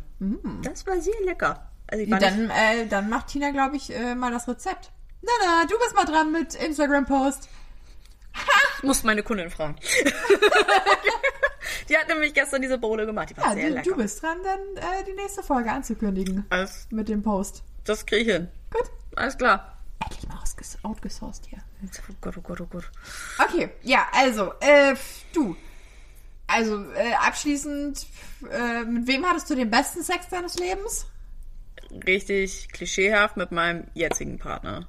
Das 0.63 0.85
war 0.87 0.99
sehr 0.99 1.13
lecker. 1.25 1.69
Also, 1.87 2.05
nicht, 2.05 2.21
Dann, 2.21 2.49
äh, 2.49 2.87
dann 2.89 3.09
macht 3.09 3.27
Tina, 3.27 3.51
glaube 3.51 3.75
ich, 3.75 3.93
äh, 3.93 4.15
mal 4.15 4.31
das 4.31 4.47
Rezept. 4.47 4.91
Na, 5.21 5.31
na, 5.45 5.65
du 5.69 5.77
bist 5.79 5.95
mal 5.95 6.05
dran 6.05 6.31
mit 6.31 6.55
Instagram-Post. 6.55 7.49
Ich 8.77 8.83
muss 8.83 9.03
meine 9.03 9.23
Kundin 9.23 9.49
fragen. 9.49 9.75
die 11.89 11.97
hat 11.97 12.07
nämlich 12.07 12.33
gestern 12.33 12.61
diese 12.61 12.77
Bowle 12.77 13.05
gemacht. 13.05 13.29
Die 13.29 13.37
war 13.37 13.47
Ja, 13.49 13.53
sehr 13.53 13.69
du, 13.69 13.75
lecker. 13.75 13.89
du 13.91 13.95
bist 13.97 14.21
dran, 14.21 14.37
dann 14.43 14.59
äh, 14.77 15.03
die 15.05 15.13
nächste 15.13 15.43
Folge 15.43 15.71
anzukündigen. 15.71 16.45
Alles, 16.49 16.87
Mit 16.91 17.09
dem 17.09 17.21
Post. 17.23 17.63
das 17.85 18.05
krieg 18.05 18.27
ich 18.27 18.33
hin. 18.33 18.47
Gut. 18.71 18.89
Alles 19.15 19.37
klar. 19.37 19.77
Endlich 20.03 20.27
mal 20.27 20.39
outgesourced 20.83 21.45
hier. 21.47 21.59
Oh 22.09 22.13
Gott, 22.21 22.37
oh 22.37 22.41
Gott, 22.41 22.61
oh 22.61 22.65
Gott. 22.65 22.89
Okay, 23.39 23.69
ja, 23.83 24.07
also, 24.13 24.53
äh, 24.59 24.95
du. 25.33 25.55
Also, 26.47 26.83
äh, 26.93 27.13
abschließend, 27.25 28.05
äh, 28.51 28.83
mit 28.83 29.07
wem 29.07 29.25
hattest 29.25 29.49
du 29.49 29.55
den 29.55 29.69
besten 29.69 30.03
Sex 30.03 30.27
deines 30.29 30.55
Lebens? 30.59 31.05
Richtig 32.05 32.69
klischeehaft 32.69 33.37
mit 33.37 33.51
meinem 33.51 33.87
jetzigen 33.93 34.39
Partner. 34.39 34.87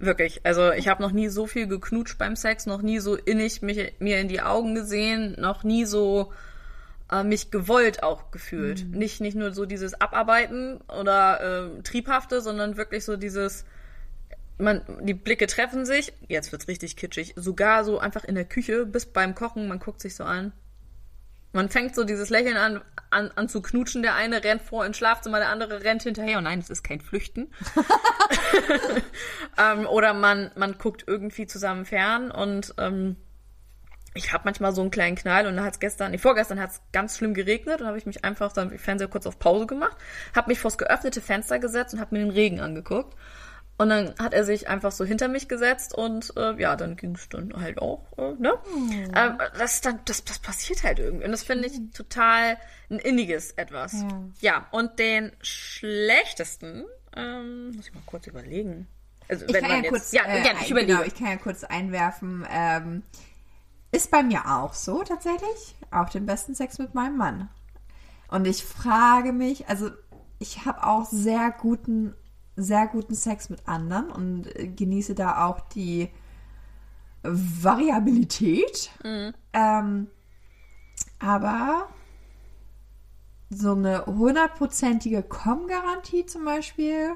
Wirklich. 0.00 0.40
Also 0.44 0.72
ich 0.72 0.88
habe 0.88 1.02
noch 1.02 1.12
nie 1.12 1.28
so 1.28 1.46
viel 1.46 1.66
geknutscht 1.66 2.16
beim 2.16 2.34
Sex, 2.34 2.64
noch 2.64 2.80
nie 2.80 2.98
so 3.00 3.16
innig 3.16 3.60
mich, 3.60 3.94
mir 3.98 4.18
in 4.18 4.28
die 4.28 4.40
Augen 4.40 4.74
gesehen, 4.74 5.36
noch 5.38 5.62
nie 5.62 5.84
so 5.84 6.32
äh, 7.12 7.22
mich 7.22 7.50
gewollt 7.50 8.02
auch 8.02 8.30
gefühlt. 8.30 8.86
Nicht, 8.90 9.20
nicht 9.20 9.36
nur 9.36 9.52
so 9.52 9.66
dieses 9.66 10.00
Abarbeiten 10.00 10.80
oder 10.88 11.74
äh, 11.76 11.82
Triebhafte, 11.82 12.40
sondern 12.40 12.78
wirklich 12.78 13.04
so 13.04 13.18
dieses, 13.18 13.66
man, 14.56 14.80
die 15.02 15.12
Blicke 15.12 15.46
treffen 15.46 15.84
sich, 15.84 16.14
jetzt 16.28 16.50
wird's 16.50 16.66
richtig 16.66 16.96
kitschig, 16.96 17.34
sogar 17.36 17.84
so 17.84 17.98
einfach 17.98 18.24
in 18.24 18.34
der 18.34 18.46
Küche, 18.46 18.86
bis 18.86 19.04
beim 19.04 19.34
Kochen, 19.34 19.68
man 19.68 19.80
guckt 19.80 20.00
sich 20.00 20.14
so 20.14 20.24
an. 20.24 20.52
Man 21.52 21.68
fängt 21.68 21.94
so 21.96 22.04
dieses 22.04 22.30
Lächeln 22.30 22.56
an, 22.56 22.80
an, 23.10 23.32
an 23.34 23.48
zu 23.48 23.60
knutschen. 23.60 24.02
Der 24.02 24.14
eine 24.14 24.44
rennt 24.44 24.62
vor 24.62 24.86
ins 24.86 24.96
Schlafzimmer, 24.96 25.38
der 25.38 25.48
andere 25.48 25.82
rennt 25.82 26.04
hinterher. 26.04 26.38
Und 26.38 26.44
nein, 26.44 26.60
es 26.60 26.70
ist 26.70 26.84
kein 26.84 27.00
Flüchten. 27.00 27.50
ähm, 29.58 29.86
oder 29.86 30.14
man, 30.14 30.50
man 30.56 30.78
guckt 30.78 31.04
irgendwie 31.06 31.46
zusammen 31.46 31.84
fern 31.84 32.30
und 32.30 32.74
ähm, 32.78 33.16
ich 34.14 34.32
habe 34.32 34.42
manchmal 34.44 34.74
so 34.74 34.80
einen 34.80 34.90
kleinen 34.90 35.16
Knall 35.16 35.46
und 35.46 35.56
da 35.56 35.64
hat 35.64 35.74
es 35.74 35.80
gestern, 35.80 36.10
nee, 36.10 36.18
vorgestern 36.18 36.60
hat 36.60 36.70
es 36.70 36.80
ganz 36.92 37.16
schlimm 37.16 37.34
geregnet 37.34 37.80
und 37.80 37.86
habe 37.86 37.98
ich 37.98 38.06
mich 38.06 38.24
einfach 38.24 38.52
dann 38.52 38.76
Fernseher 38.76 39.08
kurz 39.08 39.26
auf 39.26 39.38
Pause 39.38 39.66
gemacht, 39.66 39.96
habe 40.34 40.48
mich 40.48 40.58
vors 40.58 40.78
geöffnete 40.78 41.20
Fenster 41.20 41.58
gesetzt 41.58 41.94
und 41.94 42.00
habe 42.00 42.16
mir 42.16 42.24
den 42.24 42.30
Regen 42.30 42.60
angeguckt. 42.60 43.16
Und 43.78 43.88
dann 43.88 44.14
hat 44.18 44.34
er 44.34 44.44
sich 44.44 44.68
einfach 44.68 44.92
so 44.92 45.06
hinter 45.06 45.28
mich 45.28 45.48
gesetzt 45.48 45.94
und 45.94 46.34
äh, 46.36 46.52
ja, 46.60 46.76
dann 46.76 46.96
ging 46.96 47.14
es 47.14 47.30
dann 47.30 47.54
halt 47.58 47.78
auch, 47.78 48.06
äh, 48.18 48.32
ne? 48.38 48.52
Ähm, 49.16 49.38
das, 49.58 49.80
dann, 49.80 50.00
das, 50.04 50.22
das 50.22 50.38
passiert 50.38 50.82
halt 50.82 50.98
irgendwie. 50.98 51.24
Und 51.24 51.30
das 51.30 51.44
finde 51.44 51.66
ich 51.66 51.80
total 51.94 52.58
ein 52.90 52.98
inniges 52.98 53.52
etwas. 53.52 54.04
Ja. 54.40 54.66
und 54.70 54.98
den 54.98 55.32
schlechtesten, 55.40 56.84
Ähm, 57.16 57.72
muss 57.76 57.88
ich 57.88 57.94
mal 57.94 58.02
kurz 58.06 58.26
überlegen. 58.26 58.86
Also, 59.28 59.46
Ich 59.46 59.52
wenn 59.52 59.60
kann 59.62 59.70
man 59.70 59.78
ja 59.78 59.84
jetzt, 59.84 59.92
kurz, 59.92 60.12
ja, 60.12 60.22
äh, 60.24 60.42
gerne, 60.42 60.60
ich. 60.60 60.68
Genau, 60.68 61.02
ich 61.02 61.14
kann 61.14 61.26
ja 61.28 61.36
kurz 61.36 61.64
einwerfen. 61.64 62.46
Ähm, 62.50 63.02
ist 63.92 64.10
bei 64.10 64.22
mir 64.22 64.46
auch 64.46 64.74
so 64.74 65.02
tatsächlich. 65.02 65.76
Auch 65.90 66.08
den 66.08 66.26
besten 66.26 66.54
Sex 66.54 66.78
mit 66.78 66.94
meinem 66.94 67.16
Mann. 67.16 67.48
Und 68.28 68.46
ich 68.46 68.64
frage 68.64 69.32
mich, 69.32 69.68
also 69.68 69.90
ich 70.38 70.64
habe 70.64 70.86
auch 70.86 71.06
sehr 71.06 71.50
guten, 71.50 72.14
sehr 72.56 72.86
guten 72.86 73.14
Sex 73.14 73.50
mit 73.50 73.66
anderen 73.66 74.10
und 74.10 74.48
genieße 74.76 75.14
da 75.14 75.46
auch 75.46 75.60
die 75.60 76.08
Variabilität. 77.22 78.90
Ähm, 79.52 80.06
aber 81.18 81.88
so 83.50 83.72
eine 83.72 84.06
hundertprozentige 84.06 85.22
Com-Garantie 85.22 86.24
zum 86.24 86.44
Beispiel 86.44 87.10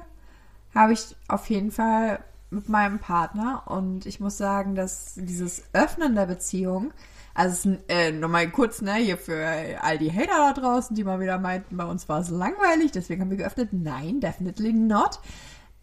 habe 0.73 0.93
ich 0.93 1.15
auf 1.29 1.49
jeden 1.49 1.71
Fall 1.71 2.19
mit 2.49 2.69
meinem 2.69 2.99
Partner 2.99 3.63
und 3.65 4.05
ich 4.05 4.19
muss 4.19 4.37
sagen, 4.37 4.75
dass 4.75 5.13
dieses 5.15 5.63
Öffnen 5.73 6.15
der 6.15 6.25
Beziehung, 6.25 6.93
also 7.33 7.53
es 7.53 7.65
ist, 7.65 7.89
äh, 7.89 8.11
nochmal 8.11 8.49
kurz, 8.49 8.81
ne, 8.81 8.95
hier 8.95 9.17
für 9.17 9.45
all 9.81 9.97
die 9.97 10.11
Hater 10.11 10.53
da 10.53 10.53
draußen, 10.53 10.95
die 10.95 11.03
mal 11.03 11.19
wieder 11.19 11.39
meinten, 11.39 11.77
bei 11.77 11.85
uns 11.85 12.07
war 12.07 12.19
es 12.19 12.29
langweilig, 12.29 12.91
deswegen 12.91 13.21
haben 13.21 13.31
wir 13.31 13.37
geöffnet. 13.37 13.69
Nein, 13.71 14.19
definitely 14.19 14.73
not. 14.73 15.19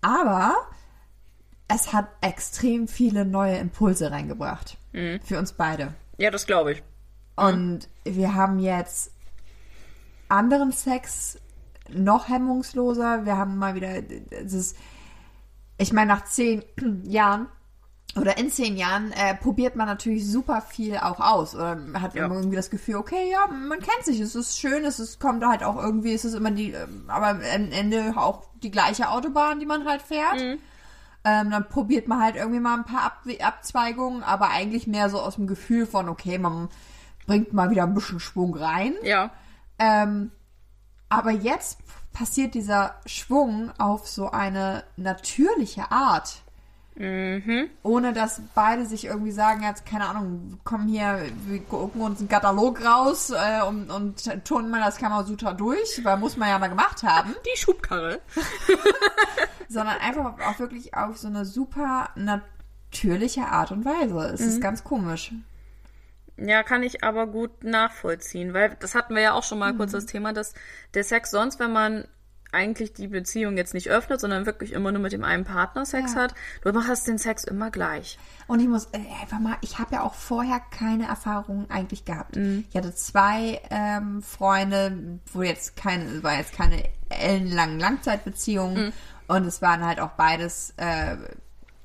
Aber 0.02 0.54
es 1.68 1.92
hat 1.92 2.08
extrem 2.20 2.88
viele 2.88 3.24
neue 3.24 3.56
Impulse 3.56 4.10
reingebracht. 4.10 4.76
Für 5.24 5.38
uns 5.38 5.52
beide. 5.54 5.94
Ja, 6.18 6.30
das 6.30 6.46
glaube 6.46 6.72
ich. 6.72 6.82
Und 7.36 7.88
wir 8.04 8.34
haben 8.34 8.58
jetzt 8.58 9.10
anderen 10.32 10.72
Sex 10.72 11.38
noch 11.88 12.28
hemmungsloser. 12.28 13.24
Wir 13.24 13.36
haben 13.36 13.56
mal 13.58 13.74
wieder, 13.74 13.90
ist, 14.30 14.76
ich 15.78 15.92
meine, 15.92 16.08
nach 16.14 16.24
zehn 16.24 16.62
Jahren 17.04 17.48
oder 18.14 18.36
in 18.36 18.50
zehn 18.50 18.76
Jahren 18.76 19.10
äh, 19.12 19.34
probiert 19.34 19.74
man 19.74 19.86
natürlich 19.86 20.26
super 20.30 20.60
viel 20.60 20.98
auch 20.98 21.18
aus. 21.20 21.54
Oder 21.54 21.78
hat 21.94 22.14
Ja. 22.14 22.28
irgendwie 22.28 22.56
das 22.56 22.68
Gefühl, 22.68 22.96
okay, 22.96 23.30
ja, 23.30 23.46
man 23.46 23.78
kennt 23.80 24.04
sich, 24.04 24.20
es 24.20 24.34
ist 24.34 24.58
schön, 24.58 24.84
es 24.84 25.00
ist, 25.00 25.18
kommt 25.18 25.44
halt 25.46 25.62
auch 25.64 25.76
irgendwie, 25.82 26.12
es 26.12 26.24
ist 26.26 26.34
immer 26.34 26.50
die, 26.50 26.72
ähm, 26.72 27.04
aber 27.08 27.28
am 27.28 27.40
Ende 27.40 28.12
auch 28.16 28.44
die 28.62 28.70
gleiche 28.70 29.08
Autobahn, 29.08 29.60
die 29.60 29.66
man 29.66 29.86
halt 29.88 30.02
fährt. 30.02 30.40
Ähm, 31.24 31.50
dann 31.50 31.68
probiert 31.68 32.06
man 32.08 32.20
halt 32.20 32.36
irgendwie 32.36 32.60
mal 32.60 32.74
ein 32.76 32.84
paar 32.84 33.04
Ab 33.04 33.22
Abzweigungen, 33.40 34.22
aber 34.24 34.50
eigentlich 34.50 34.86
mehr 34.86 35.08
so 35.08 35.20
aus 35.20 35.36
dem 35.36 35.46
Gefühl 35.46 35.86
von, 35.86 36.08
okay, 36.08 36.36
man 36.36 36.68
bringt 37.26 37.52
mal 37.52 37.70
wieder 37.70 37.84
ein 37.84 37.94
bisschen 37.94 38.20
Schwung 38.20 38.54
rein. 38.56 38.94
Ja. 39.02 39.30
Ähm, 39.82 40.30
aber 41.08 41.32
jetzt 41.32 41.78
passiert 42.12 42.54
dieser 42.54 42.94
Schwung 43.06 43.72
auf 43.78 44.06
so 44.06 44.30
eine 44.30 44.84
natürliche 44.96 45.90
Art. 45.90 46.42
Ohne 47.82 48.12
dass 48.12 48.42
beide 48.54 48.84
sich 48.84 49.06
irgendwie 49.06 49.32
sagen, 49.32 49.62
jetzt 49.62 49.86
keine 49.86 50.06
Ahnung, 50.06 50.50
wir 50.50 50.58
kommen 50.62 50.88
hier, 50.88 51.20
wir 51.46 51.60
gucken 51.60 52.02
uns 52.02 52.20
einen 52.20 52.28
Katalog 52.28 52.84
raus 52.84 53.30
äh, 53.30 53.62
und, 53.66 53.90
und 53.90 54.44
turnen 54.44 54.70
mal 54.70 54.80
das 54.80 54.98
Kamasutra 54.98 55.54
durch, 55.54 56.04
weil 56.04 56.18
muss 56.18 56.36
man 56.36 56.50
ja 56.50 56.58
mal 56.58 56.68
gemacht 56.68 57.02
haben. 57.02 57.34
Die 57.46 57.58
Schubkarre. 57.58 58.20
sondern 59.68 59.96
einfach 59.98 60.34
auch 60.46 60.58
wirklich 60.58 60.94
auf 60.94 61.16
so 61.16 61.28
eine 61.28 61.44
super 61.46 62.10
natürliche 62.14 63.46
Art 63.46 63.72
und 63.72 63.84
Weise. 63.84 64.18
Es 64.32 64.40
ist 64.42 64.60
ganz 64.60 64.84
komisch. 64.84 65.32
Ja, 66.36 66.62
kann 66.62 66.82
ich 66.82 67.04
aber 67.04 67.26
gut 67.26 67.62
nachvollziehen, 67.62 68.54
weil 68.54 68.76
das 68.80 68.94
hatten 68.94 69.14
wir 69.14 69.22
ja 69.22 69.32
auch 69.32 69.44
schon 69.44 69.58
mal 69.58 69.74
kurz 69.74 69.92
das 69.92 70.06
Thema, 70.06 70.32
dass 70.32 70.54
der 70.94 71.04
Sex 71.04 71.30
sonst, 71.30 71.58
wenn 71.60 71.72
man 71.72 72.06
eigentlich 72.52 72.92
die 72.92 73.08
Beziehung 73.08 73.56
jetzt 73.56 73.72
nicht 73.72 73.88
öffnet, 73.88 74.20
sondern 74.20 74.44
wirklich 74.44 74.72
immer 74.72 74.92
nur 74.92 75.00
mit 75.00 75.12
dem 75.12 75.24
einen 75.24 75.44
Partner 75.44 75.86
Sex 75.86 76.14
Ja. 76.14 76.22
hat, 76.22 76.34
du 76.62 76.72
machst 76.72 77.06
den 77.08 77.16
Sex 77.18 77.44
immer 77.44 77.70
gleich. 77.70 78.18
Und 78.46 78.60
ich 78.60 78.68
muss 78.68 78.86
äh, 78.92 78.98
einfach 79.22 79.38
mal, 79.38 79.56
ich 79.62 79.78
habe 79.78 79.94
ja 79.94 80.02
auch 80.02 80.14
vorher 80.14 80.60
keine 80.70 81.06
Erfahrungen 81.06 81.70
eigentlich 81.70 82.04
gehabt. 82.04 82.36
Ich 82.36 82.76
hatte 82.76 82.94
zwei 82.94 83.60
ähm, 83.70 84.22
Freunde, 84.22 85.18
wo 85.32 85.42
jetzt 85.42 85.76
keine, 85.76 86.04
es 86.04 86.22
war 86.22 86.36
jetzt 86.36 86.52
keine 86.54 86.82
ellenlangen 87.08 87.78
Langzeitbeziehungen 87.80 88.92
und 89.28 89.46
es 89.46 89.62
waren 89.62 89.84
halt 89.84 89.98
auch 90.00 90.10
beides 90.10 90.74
äh, 90.76 91.16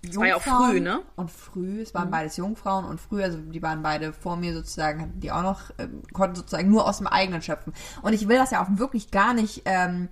Jungfrauen. 0.03 0.21
war 0.21 0.27
ja 0.27 0.35
auch 0.35 0.69
früh, 0.69 0.79
ne? 0.79 1.01
Und 1.15 1.31
früh, 1.31 1.81
es 1.81 1.93
waren 1.93 2.11
beides 2.11 2.37
Jungfrauen 2.37 2.85
und 2.85 3.01
früh, 3.01 3.23
also 3.23 3.37
die 3.39 3.61
waren 3.61 3.81
beide 3.81 4.13
vor 4.13 4.37
mir 4.37 4.53
sozusagen, 4.53 5.01
hatten 5.01 5.19
die 5.19 5.31
auch 5.31 5.41
noch, 5.41 5.71
ähm, 5.77 6.03
konnten 6.13 6.35
sozusagen 6.35 6.69
nur 6.69 6.87
aus 6.87 6.99
dem 6.99 7.07
eigenen 7.07 7.41
schöpfen. 7.41 7.73
Und 8.01 8.13
ich 8.13 8.27
will 8.27 8.37
das 8.37 8.51
ja 8.51 8.63
auch 8.63 8.67
wirklich 8.77 9.11
gar 9.11 9.33
nicht, 9.33 9.63
ähm, 9.65 10.09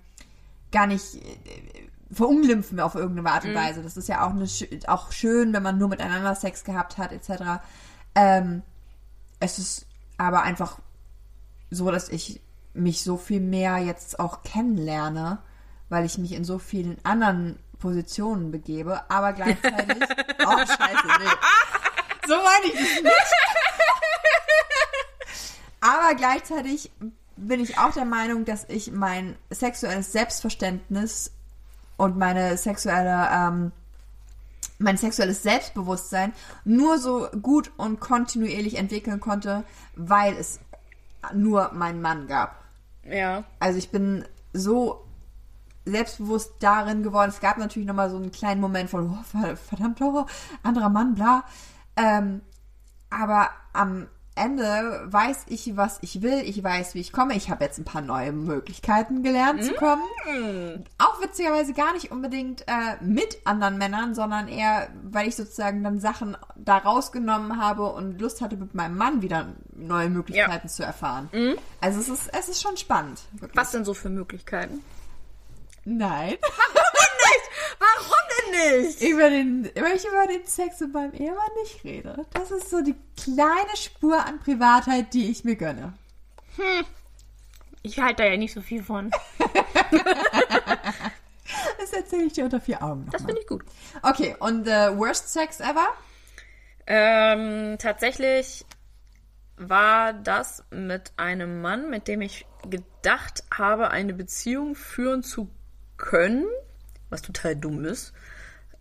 gar 0.71 0.87
nicht 0.87 1.15
äh, 1.15 1.89
verunglimpfen 2.11 2.79
auf 2.79 2.95
irgendeine 2.95 3.31
Art 3.31 3.45
und 3.45 3.55
Weise. 3.55 3.83
Das 3.83 3.97
ist 3.97 4.07
ja 4.07 4.25
auch, 4.25 4.31
eine, 4.31 4.47
auch 4.87 5.11
schön, 5.11 5.53
wenn 5.53 5.63
man 5.63 5.77
nur 5.77 5.89
miteinander 5.89 6.35
Sex 6.35 6.63
gehabt 6.63 6.97
hat, 6.97 7.11
etc. 7.11 7.61
Ähm, 8.15 8.63
es 9.39 9.59
ist 9.59 9.85
aber 10.17 10.43
einfach 10.43 10.79
so, 11.71 11.91
dass 11.91 12.09
ich 12.09 12.41
mich 12.73 13.03
so 13.03 13.17
viel 13.17 13.39
mehr 13.39 13.77
jetzt 13.77 14.19
auch 14.19 14.43
kennenlerne, 14.43 15.39
weil 15.89 16.05
ich 16.05 16.17
mich 16.17 16.33
in 16.33 16.43
so 16.43 16.57
vielen 16.57 16.97
anderen 17.03 17.59
Positionen 17.85 18.49
begebe, 18.49 19.07
aber 19.11 19.31
gleichzeitig. 19.33 19.97
oh, 20.43 20.57
scheiße, 20.57 21.07
nee. 21.19 22.27
So 22.27 22.33
meine 22.33 22.65
ich 22.65 22.73
das 22.73 23.03
nicht. 23.03 23.35
Aber 25.81 26.15
gleichzeitig 26.15 26.89
bin 27.35 27.59
ich 27.59 27.77
auch 27.77 27.93
der 27.93 28.05
Meinung, 28.05 28.43
dass 28.43 28.67
ich 28.69 28.91
mein 28.91 29.35
sexuelles 29.51 30.11
Selbstverständnis 30.11 31.31
und 31.95 32.17
meine 32.17 32.57
sexuelle, 32.57 33.29
ähm, 33.31 33.71
mein 34.79 34.97
sexuelles 34.97 35.43
Selbstbewusstsein 35.43 36.33
nur 36.63 36.97
so 36.97 37.27
gut 37.39 37.71
und 37.77 37.99
kontinuierlich 37.99 38.77
entwickeln 38.77 39.19
konnte, 39.19 39.63
weil 39.95 40.35
es 40.35 40.59
nur 41.35 41.71
meinen 41.71 42.01
Mann 42.01 42.25
gab. 42.25 42.63
Ja. 43.03 43.43
Also 43.59 43.77
ich 43.77 43.91
bin 43.91 44.25
so 44.53 45.04
selbstbewusst 45.85 46.53
darin 46.59 47.03
geworden. 47.03 47.29
Es 47.29 47.39
gab 47.39 47.57
natürlich 47.57 47.87
nochmal 47.87 48.09
so 48.09 48.17
einen 48.17 48.31
kleinen 48.31 48.61
Moment 48.61 48.89
von, 48.89 49.09
oh, 49.09 49.23
ver- 49.23 49.55
verdammt, 49.55 50.01
oh, 50.01 50.25
anderer 50.63 50.89
Mann, 50.89 51.15
bla. 51.15 51.43
Ähm, 51.95 52.41
aber 53.09 53.49
am 53.73 54.07
Ende 54.37 55.03
weiß 55.05 55.45
ich, 55.47 55.77
was 55.77 55.97
ich 56.01 56.21
will. 56.21 56.41
Ich 56.43 56.61
weiß, 56.61 56.93
wie 56.93 56.99
ich 56.99 57.13
komme. 57.13 57.35
Ich 57.37 57.49
habe 57.49 57.63
jetzt 57.63 57.77
ein 57.77 57.85
paar 57.85 58.01
neue 58.01 58.33
Möglichkeiten 58.33 59.23
gelernt 59.23 59.63
zu 59.63 59.73
kommen. 59.75 60.03
Auch 60.97 61.21
witzigerweise 61.21 61.71
gar 61.71 61.93
nicht 61.93 62.11
unbedingt 62.11 62.63
äh, 62.67 63.01
mit 63.01 63.37
anderen 63.45 63.77
Männern, 63.77 64.13
sondern 64.13 64.49
eher, 64.49 64.89
weil 65.03 65.29
ich 65.29 65.37
sozusagen 65.37 65.85
dann 65.85 66.01
Sachen 66.01 66.35
da 66.57 66.79
rausgenommen 66.79 67.61
habe 67.61 67.85
und 67.93 68.19
Lust 68.19 68.41
hatte, 68.41 68.57
mit 68.57 68.75
meinem 68.75 68.97
Mann 68.97 69.21
wieder 69.21 69.53
neue 69.73 70.09
Möglichkeiten 70.09 70.67
zu 70.67 70.83
erfahren. 70.83 71.29
Also 71.79 72.01
es 72.01 72.09
ist, 72.09 72.29
es 72.37 72.49
ist 72.49 72.61
schon 72.61 72.75
spannend. 72.75 73.21
Wirklich. 73.31 73.55
Was 73.55 73.71
denn 73.71 73.85
so 73.85 73.93
für 73.93 74.09
Möglichkeiten? 74.09 74.83
Nein. 75.85 76.37
Warum 77.79 78.17
denn 78.53 78.81
nicht? 78.81 79.01
über 79.01 79.29
den, 79.29 79.65
weil 79.75 79.95
ich 79.95 80.05
über 80.05 80.27
den 80.27 80.45
Sex 80.45 80.79
mit 80.81 80.93
meinem 80.93 81.13
Ehemann 81.13 81.49
nicht 81.63 81.83
rede. 81.83 82.25
Das 82.33 82.51
ist 82.51 82.69
so 82.69 82.81
die 82.81 82.95
kleine 83.21 83.75
Spur 83.75 84.25
an 84.25 84.39
Privatheit, 84.39 85.13
die 85.13 85.29
ich 85.29 85.43
mir 85.43 85.55
gönne. 85.55 85.93
Ich 87.83 87.99
halte 87.99 88.23
da 88.23 88.29
ja 88.29 88.37
nicht 88.37 88.53
so 88.53 88.61
viel 88.61 88.83
von. 88.83 89.11
Das 91.77 91.93
erzähle 91.93 92.23
ich 92.23 92.33
dir 92.33 92.45
unter 92.45 92.59
vier 92.59 92.81
Augen 92.81 93.07
Das 93.11 93.21
finde 93.21 93.39
ich 93.39 93.47
gut. 93.47 93.63
Okay, 94.01 94.35
und 94.39 94.67
äh, 94.67 94.97
worst 94.97 95.31
Sex 95.31 95.59
ever? 95.59 95.87
Ähm, 96.87 97.77
tatsächlich 97.77 98.65
war 99.57 100.13
das 100.13 100.63
mit 100.71 101.13
einem 101.17 101.61
Mann, 101.61 101.89
mit 101.89 102.07
dem 102.07 102.21
ich 102.21 102.45
gedacht 102.69 103.43
habe, 103.55 103.91
eine 103.91 104.13
Beziehung 104.13 104.75
führen 104.75 105.23
zu 105.23 105.49
können, 105.97 106.45
was 107.09 107.21
total 107.21 107.55
dumm 107.55 107.85
ist, 107.85 108.13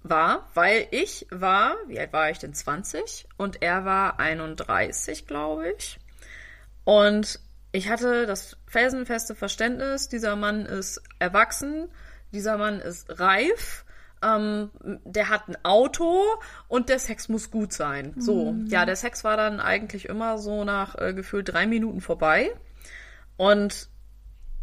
war, 0.03 0.49
weil 0.55 0.87
ich 0.91 1.27
war, 1.31 1.77
wie 1.87 1.99
alt 1.99 2.13
war 2.13 2.31
ich 2.31 2.39
denn, 2.39 2.55
20 2.55 3.27
und 3.37 3.63
er 3.63 3.85
war 3.85 4.21
31, 4.21 5.27
glaube 5.27 5.73
ich. 5.77 5.99
Und 6.85 7.41
ich 7.73 7.89
hatte 7.89 8.27
das 8.27 8.57
felsenfeste 8.67 9.35
Verständnis, 9.35 10.09
dieser 10.09 10.37
Mann 10.37 10.67
ist 10.67 11.03
erwachsen, 11.19 11.89
dieser 12.33 12.59
Mann 12.59 12.81
ist 12.81 13.19
reif, 13.19 13.85
ähm, 14.23 14.71
der 15.05 15.29
hat 15.29 15.49
ein 15.49 15.57
Auto 15.65 16.23
und 16.69 16.89
der 16.89 16.99
Sex 16.99 17.29
muss 17.29 17.51
gut 17.51 17.73
sein. 17.73 18.15
So, 18.19 18.55
ja, 18.67 18.87
der 18.87 18.97
Sex 18.97 19.25
war 19.25 19.37
dann 19.37 19.61
eigentlich 19.61 20.09
immer 20.09 20.39
so 20.39 20.65
nach 20.65 20.97
äh, 20.99 21.15
gefühlt 21.15 21.53
drei 21.53 21.67
Minuten 21.67 22.01
vorbei 22.01 22.53
und 23.37 23.89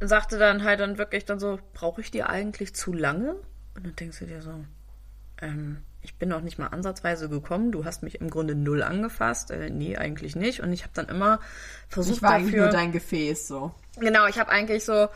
sagte 0.08 0.38
dann 0.38 0.64
halt 0.64 0.80
dann 0.80 0.98
wirklich 0.98 1.26
dann 1.26 1.40
so, 1.40 1.60
brauche 1.74 2.02
ich 2.02 2.12
dir 2.12 2.30
eigentlich 2.30 2.74
zu 2.76 2.94
lange? 2.94 3.36
Und 3.76 3.86
dann 3.86 3.96
denkst 3.96 4.20
du 4.20 4.26
dir 4.26 4.42
so, 4.42 4.66
ähm, 5.42 5.84
ich 6.02 6.18
bin 6.18 6.30
noch 6.30 6.42
nicht 6.42 6.58
mal 6.58 6.68
ansatzweise 6.68 7.30
gekommen. 7.30 7.72
Du 7.72 7.86
hast 7.86 8.02
mich 8.04 8.20
im 8.22 8.30
Grunde 8.30 8.56
null 8.56 8.82
angefasst. 8.82 9.52
Äh, 9.52 9.70
nee, 9.70 9.98
eigentlich 9.98 10.36
nicht. 10.36 10.62
Und 10.62 10.74
ich 10.74 10.84
habe 10.84 10.94
dann 10.96 11.08
immer 11.08 11.40
versucht 11.88 12.18
Ich 12.18 12.22
war 12.24 12.32
eigentlich 12.32 12.54
dafür. 12.54 12.64
nur 12.66 12.72
dein 12.72 12.92
Gefäß, 12.92 13.48
so. 13.48 13.74
Genau, 13.98 14.26
ich 14.28 14.40
habe 14.40 14.50
eigentlich 14.50 14.84
so 14.84 15.10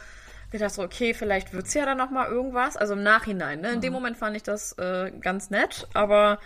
gedacht 0.52 0.74
so, 0.74 0.84
okay, 0.84 1.13
vielleicht 1.13 1.54
wird's 1.54 1.74
ja 1.74 1.86
dann 1.86 1.98
noch 1.98 2.12
mal 2.12 2.28
irgendwas. 2.28 2.78
Also 2.78 2.93
im 2.93 3.04
Nachhinein, 3.04 3.62
ne? 3.62 3.74
In 3.74 3.82
dem 3.82 3.93
Moment 3.93 4.17
fand 4.17 4.36
ich 4.36 4.43
das 4.43 4.74
äh, 4.78 5.12
ganz 5.19 5.50
nett, 5.50 5.88
aber 5.93 6.39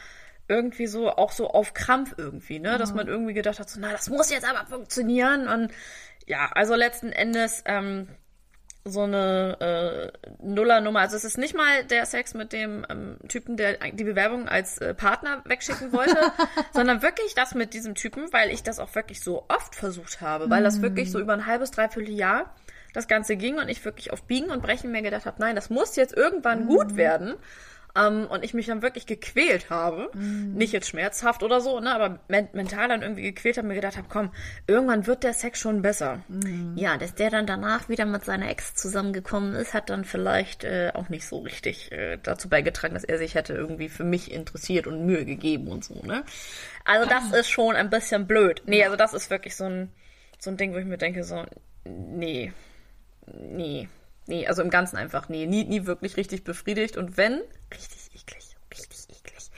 irgendwie 0.48 0.88
so, 0.88 1.12
auch 1.12 1.32
so 1.32 1.50
auf 1.50 1.74
Krampf 1.74 2.16
irgendwie, 2.18 2.60
ne? 2.60 2.78
Dass 2.78 2.94
man 2.94 3.08
irgendwie 3.08 3.34
gedacht 3.34 3.60
hat, 3.60 3.70
so, 3.70 3.80
na, 3.80 3.92
das 3.92 4.10
muss 4.10 4.32
jetzt 4.32 4.50
aber 4.50 4.66
funktionieren. 4.66 5.48
Und 5.48 5.72
ja, 6.26 6.50
also 6.54 6.76
letzten 6.76 7.12
Endes, 7.12 7.62
ähm, 7.66 8.08
so 8.86 9.02
eine 9.02 9.58
äh, 9.60 10.30
Nullernummer. 10.42 11.00
Also 11.00 11.16
es 11.16 11.24
ist 11.24 11.38
nicht 11.38 11.56
mal 11.56 11.84
der 11.84 12.06
Sex 12.06 12.34
mit 12.34 12.54
dem 12.54 12.86
ähm, 12.90 13.18
Typen, 13.28 13.58
der 13.58 13.78
die 13.92 14.04
Bewerbung 14.04 14.48
als 14.48 14.78
äh, 14.78 14.94
Partner 14.94 15.42
wegschicken 15.46 15.92
wollte, 15.92 16.18
sondern 16.74 17.02
wirklich 17.02 17.36
das 17.36 17.56
mit 17.56 17.74
diesem 17.74 17.96
Typen, 17.96 18.32
weil 18.32 18.50
ich 18.52 18.64
das 18.64 18.80
auch 18.80 18.94
wirklich 18.96 19.22
so 19.22 19.46
oft 19.48 19.76
versucht 19.76 20.22
habe, 20.22 20.50
weil 20.50 20.64
das 20.64 20.82
wirklich 20.82 21.12
so 21.12 21.20
über 21.20 21.34
ein 21.34 21.46
halbes, 21.46 21.72
dreiviertel 21.72 22.14
Jahr 22.14 22.54
das 22.94 23.08
Ganze 23.08 23.36
ging 23.36 23.60
und 23.60 23.70
ich 23.70 23.84
wirklich 23.86 24.12
auf 24.12 24.24
Biegen 24.24 24.50
und 24.50 24.62
Brechen 24.62 24.92
mir 24.92 25.02
gedacht 25.02 25.26
habe, 25.26 25.38
nein, 25.40 25.56
das 25.56 25.70
muss 25.70 25.96
jetzt 25.96 26.16
irgendwann 26.16 26.66
gut 26.66 26.96
werden. 26.96 27.36
Ähm, 27.96 28.28
und 28.30 28.44
ich 28.44 28.54
mich 28.54 28.68
dann 28.68 28.82
wirklich 28.82 29.06
gequält 29.06 29.70
habe. 29.70 30.12
Nicht 30.16 30.74
jetzt 30.74 30.88
schmerzhaft 30.90 31.42
oder 31.44 31.60
so, 31.60 31.80
ne, 31.80 31.94
aber 31.94 32.20
men 32.28 32.48
mental 32.54 32.88
dann 32.88 33.02
irgendwie 33.02 33.24
gequält 33.24 33.58
habe, 33.58 33.68
mir 33.68 33.76
gedacht 33.76 33.98
habe, 33.98 34.08
komm, 34.10 34.32
irgendwann 34.68 35.08
wird 35.08 35.24
der 35.24 35.34
Sex 35.34 35.60
schon 35.60 35.82
besser. 35.82 36.20
Ja, 36.76 36.98
dass 36.98 37.16
der 37.16 37.30
dann 37.30 37.48
danach 37.48 37.90
wieder 37.90 38.06
mit 38.06 38.24
seiner 38.26 38.50
Ex 38.50 38.76
zusammengekommen 38.76 39.56
ist, 39.56 39.74
hat 39.74 39.90
dann 39.90 40.06
vielleicht 40.06 40.64
äh, 40.64 40.92
auch 40.94 41.10
nicht 41.10 41.26
so 41.26 41.40
richtig 41.40 41.92
äh, 41.92 42.18
dazu 42.22 42.50
beigetragen, 42.50 42.94
dass 42.94 43.04
er 43.04 43.18
sich 43.18 43.36
hätte 43.36 43.54
irgendwie 43.54 43.90
für 43.90 44.04
mich 44.04 44.32
interessiert 44.32 44.86
und 44.88 45.06
Mühe 45.06 45.26
gegeben 45.26 45.68
und 45.68 45.84
so, 45.84 45.96
ne? 46.04 46.24
Also 46.86 47.10
das 47.10 47.32
ist 47.32 47.50
schon 47.50 47.76
ein 47.76 47.90
bisschen 47.90 48.28
blöd. 48.28 48.64
Nee, 48.66 48.84
also 48.84 48.96
das 48.96 49.14
ist 49.14 49.30
wirklich 49.30 49.56
so 49.56 49.66
ein, 49.66 49.92
so 50.40 50.50
ein 50.50 50.58
Ding, 50.58 50.74
wo 50.74 50.78
ich 50.78 50.86
mir 50.86 50.98
denke, 50.98 51.24
so, 51.24 51.46
nee, 51.86 52.52
nee, 53.26 53.88
nee, 54.30 54.48
also 54.48 54.62
im 54.62 54.70
Ganzen 54.70 54.96
einfach 54.96 55.28
nee, 55.28 55.46
nie, 55.46 55.66
nie 55.66 55.86
wirklich 55.86 56.16
richtig 56.16 56.44
befriedigt 56.44 56.96
und 56.96 57.18
wenn, 57.18 57.42
richtig 57.74 58.10
eklig, 58.16 58.56
richtig 58.72 59.10
eklig. 59.10 59.52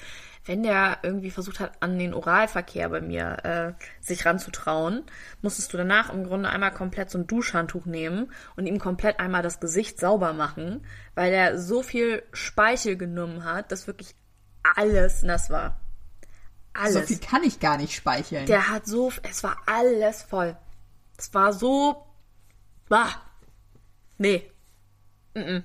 Wenn 0.46 0.64
der 0.64 1.00
irgendwie 1.04 1.30
versucht 1.30 1.60
hat, 1.60 1.74
an 1.82 2.00
den 2.00 2.16
Oralverkehr 2.16 2.90
bei 2.90 3.02
mir 3.02 3.38
äh, 3.44 3.84
sich 4.04 4.26
ranzutrauen, 4.26 5.04
musstest 5.42 5.72
du 5.72 5.78
danach 5.78 6.12
im 6.12 6.24
Grunde 6.24 6.50
einmal 6.50 6.74
komplett 6.74 7.12
so 7.12 7.20
ein 7.20 7.28
Duschhandtuch 7.28 7.86
nehmen 7.86 8.32
und 8.56 8.66
ihm 8.66 8.80
komplett 8.80 9.20
einmal 9.20 9.44
das 9.44 9.60
Gesicht 9.60 10.00
sauber 10.00 10.34
machen, 10.34 10.84
weil 11.14 11.32
er 11.32 11.60
so 11.60 11.84
viel 11.84 12.24
Speichel 12.34 12.98
genommen 12.98 13.44
hat, 13.44 13.72
dass 13.72 13.86
wirklich 13.86 14.16
alles 14.76 15.22
nass 15.22 15.52
war. 15.52 15.80
Alles. 16.74 16.94
So 16.94 17.02
viel 17.02 17.20
kann 17.20 17.44
ich 17.44 17.60
gar 17.60 17.78
nicht 17.78 17.94
speicheln. 17.94 18.46
Der 18.46 18.70
hat 18.70 18.88
so, 18.88 19.12
es 19.30 19.44
war 19.44 19.58
alles 19.66 20.24
voll. 20.24 20.58
Es 21.18 21.34
war 21.34 21.54
so, 21.54 22.08
bah, 22.88 23.10
nee, 24.18 24.50
Mm-mm. 25.36 25.64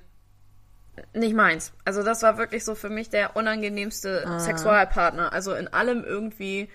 nicht 1.15 1.35
meins. 1.35 1.73
Also 1.85 2.03
das 2.03 2.23
war 2.23 2.39
wirklich 2.39 2.65
so 2.65 2.75
für 2.75 2.89
mich 2.91 3.11
der 3.11 3.37
unangenehmste 3.37 4.25
Ah. 4.27 4.39
Sexualpartner. 4.39 5.33
Also 5.33 5.55
in 5.55 5.69
allem 5.69 6.05
irgendwie, 6.05 6.69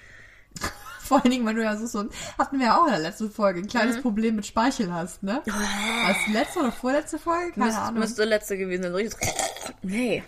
Vor 1.04 1.22
allen 1.22 1.32
Dingen, 1.32 1.46
wenn 1.46 1.56
du 1.58 1.64
ja 1.64 1.76
so, 1.76 1.88
so 1.88 2.00
ein, 2.00 2.10
hatten 2.38 2.58
wir 2.60 2.68
ja 2.68 2.78
auch 2.80 2.86
in 2.86 2.92
der 2.92 3.02
letzten 3.02 3.32
Folge, 3.32 3.60
ein 3.60 3.68
kleines 3.68 3.98
Mhm. 3.98 4.02
Problem 4.02 4.36
mit 4.38 4.46
Speichel 4.46 4.94
hast, 4.94 5.24
ne? 5.24 5.42
Als 6.06 6.18
letzte 6.32 6.60
oder 6.60 6.72
vorletzte 6.72 7.20
Folge? 7.20 7.52
Keine 7.52 7.66
müsste, 7.66 7.82
Ahnung. 7.82 8.00
müsste 8.00 8.24
letzte 8.24 8.58
gewesen 8.58 8.84
sein. 8.84 8.94
Richtig 8.96 9.20
Nee. 9.82 10.24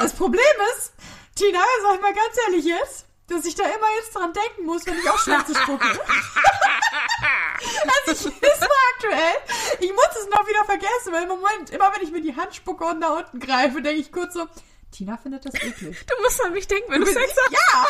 Das 0.00 0.12
Problem 0.12 0.40
ist, 0.76 0.92
Tina, 1.34 1.58
sag 1.82 1.94
ich 1.96 2.00
mal 2.00 2.14
ganz 2.14 2.36
ehrlich 2.46 2.64
jetzt, 2.64 3.06
dass 3.28 3.44
ich 3.44 3.54
da 3.56 3.64
immer 3.64 3.86
jetzt 3.98 4.14
dran 4.14 4.32
denken 4.32 4.66
muss, 4.66 4.86
wenn 4.86 4.94
ich 4.98 5.10
auch 5.10 5.18
Schwänze 5.18 5.54
spucke. 5.54 5.86
Also 8.06 8.28
ich 8.28 8.42
ist 8.42 8.60
mal 8.60 8.68
aktuell. 8.94 9.34
Ich 9.80 9.90
muss 9.92 10.08
es 10.20 10.28
noch 10.28 10.46
wieder 10.48 10.64
vergessen, 10.64 11.12
weil 11.12 11.22
im 11.24 11.28
Moment, 11.28 11.70
immer 11.70 11.92
wenn 11.94 12.02
ich 12.02 12.12
mir 12.12 12.20
die 12.22 12.34
Hand 12.36 12.54
spucke 12.54 12.84
und 12.84 12.98
nach 13.00 13.16
unten 13.18 13.40
greife, 13.40 13.80
denke 13.82 14.00
ich 14.00 14.12
kurz 14.12 14.34
so, 14.34 14.46
Tina 14.90 15.16
findet 15.16 15.46
das 15.46 15.54
eklig. 15.54 16.04
Du 16.06 16.22
musst 16.22 16.44
an 16.44 16.52
mich 16.52 16.66
denken, 16.68 16.90
wenn 16.92 17.00
du 17.00 17.06
bist- 17.06 17.16
Sex 17.18 17.34
hast. 17.44 17.52
Ja! 17.52 17.86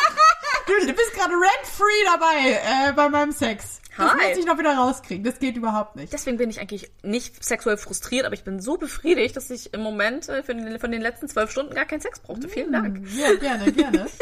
Du, 0.67 0.87
du 0.87 0.93
bist 0.93 1.13
gerade 1.15 1.35
rent-free 1.35 2.05
dabei 2.05 2.61
äh, 2.89 2.93
bei 2.93 3.09
meinem 3.09 3.33
Sex. 3.33 3.81
Das 3.97 4.09
Hi. 4.13 4.29
muss 4.29 4.39
ich 4.39 4.47
noch 4.47 4.57
wieder 4.57 4.77
rauskriegen. 4.77 5.25
Das 5.25 5.39
geht 5.41 5.57
überhaupt 5.57 5.97
nicht. 5.97 6.13
Deswegen 6.13 6.37
bin 6.39 6.49
ich 6.49 6.61
eigentlich 6.61 6.91
nicht 7.03 7.45
sexuell 7.45 7.77
frustriert, 7.77 8.25
aber 8.25 8.35
ich 8.35 8.45
bin 8.45 8.61
so 8.61 8.77
befriedigt, 8.79 9.37
dass 9.37 9.51
ich 9.51 9.75
im 9.75 9.81
Moment 9.81 10.29
äh, 10.29 10.43
den, 10.45 10.79
von 10.79 10.93
den 10.93 11.03
letzten 11.03 11.29
zwölf 11.29 11.51
Stunden 11.51 11.75
gar 11.75 11.85
keinen 11.87 12.01
Sex 12.01 12.21
brauchte. 12.21 12.49
Vielen 12.49 12.73
Dank. 12.73 13.05
Ja, 13.17 13.35
gerne, 13.35 13.73
gerne. 13.73 14.07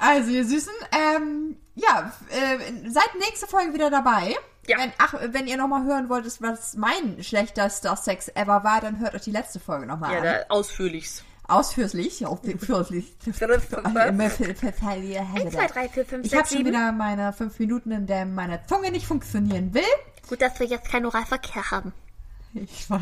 Also, 0.00 0.30
ihr 0.30 0.44
Süßen, 0.44 0.72
ähm, 0.92 1.56
ja, 1.78 2.12
äh, 2.30 2.90
seid 2.90 3.08
nächste 3.20 3.46
Folge 3.46 3.72
wieder 3.74 3.90
dabei. 3.90 4.34
Ja. 4.66 4.78
Wenn, 4.78 4.92
ach, 4.98 5.14
wenn 5.30 5.46
ihr 5.46 5.56
nochmal 5.56 5.84
hören 5.84 6.08
wolltet, 6.08 6.40
was 6.42 6.76
mein 6.76 7.22
schlechtester 7.22 7.96
Sex 7.96 8.28
ever 8.34 8.64
war, 8.64 8.80
dann 8.80 8.98
hört 9.00 9.14
euch 9.14 9.22
die 9.22 9.30
letzte 9.30 9.60
Folge 9.60 9.86
nochmal 9.86 10.12
Ja, 10.12 10.32
an. 10.32 10.40
ausführlichst. 10.50 11.24
Ausführlich, 11.50 12.26
ausführlich. 12.26 13.16
Eins, 13.26 13.40
Eins, 15.34 15.54
zwei, 15.54 15.66
drei, 15.66 15.88
vier, 15.88 16.04
fünf, 16.04 16.26
Ich 16.26 16.34
habe 16.34 16.46
schon 16.46 16.66
wieder 16.66 16.92
meine 16.92 17.32
fünf 17.32 17.58
Minuten, 17.58 17.90
in 17.92 18.06
der 18.06 18.26
meine 18.26 18.60
Zunge 18.66 18.90
nicht 18.90 19.06
funktionieren 19.06 19.72
will. 19.72 19.82
Gut, 20.28 20.42
dass 20.42 20.60
wir 20.60 20.66
jetzt 20.66 20.90
keinen 20.90 21.06
Oralverkehr 21.06 21.70
haben. 21.70 21.94
Ich 22.52 22.90
weiß. 22.90 23.00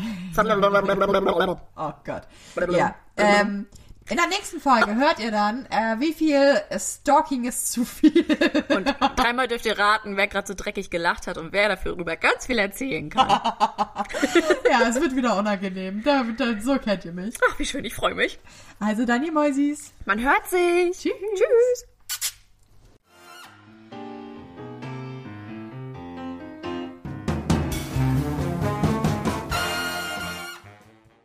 Oh 1.75 1.91
Gott. 2.05 2.21
Ja. 2.69 2.95
Ähm, 3.17 3.65
in 4.09 4.17
der 4.17 4.27
nächsten 4.27 4.59
Folge 4.59 4.95
hört 4.95 5.19
ihr 5.19 5.31
dann, 5.31 5.65
äh, 5.65 5.99
wie 5.99 6.13
viel 6.13 6.61
Stalking 6.77 7.45
ist 7.45 7.71
zu 7.71 7.85
viel. 7.85 8.25
Und 8.69 8.95
dreimal 9.15 9.47
dürft 9.47 9.65
ihr 9.65 9.77
raten, 9.77 10.17
wer 10.17 10.27
gerade 10.27 10.47
so 10.47 10.53
dreckig 10.53 10.89
gelacht 10.89 11.27
hat 11.27 11.37
und 11.37 11.51
wer 11.51 11.69
dafür 11.69 11.93
darüber 11.93 12.15
ganz 12.15 12.45
viel 12.45 12.57
erzählen 12.57 13.09
kann. 13.09 13.27
ja, 14.71 14.87
es 14.87 14.99
wird 15.01 15.15
wieder 15.15 15.37
unangenehm. 15.37 16.03
Da, 16.03 16.23
da, 16.37 16.59
so 16.59 16.77
kennt 16.77 17.05
ihr 17.05 17.11
mich. 17.11 17.35
Ach, 17.49 17.59
wie 17.59 17.65
schön, 17.65 17.85
ich 17.85 17.95
freue 17.95 18.15
mich. 18.15 18.39
Also 18.79 19.05
dann, 19.05 19.23
ihr 19.23 19.31
Mäusis. 19.31 19.93
Man 20.05 20.21
hört 20.21 20.47
sich. 20.47 20.91
Tschüss. 20.97 21.13
Tschüss. 21.35 21.96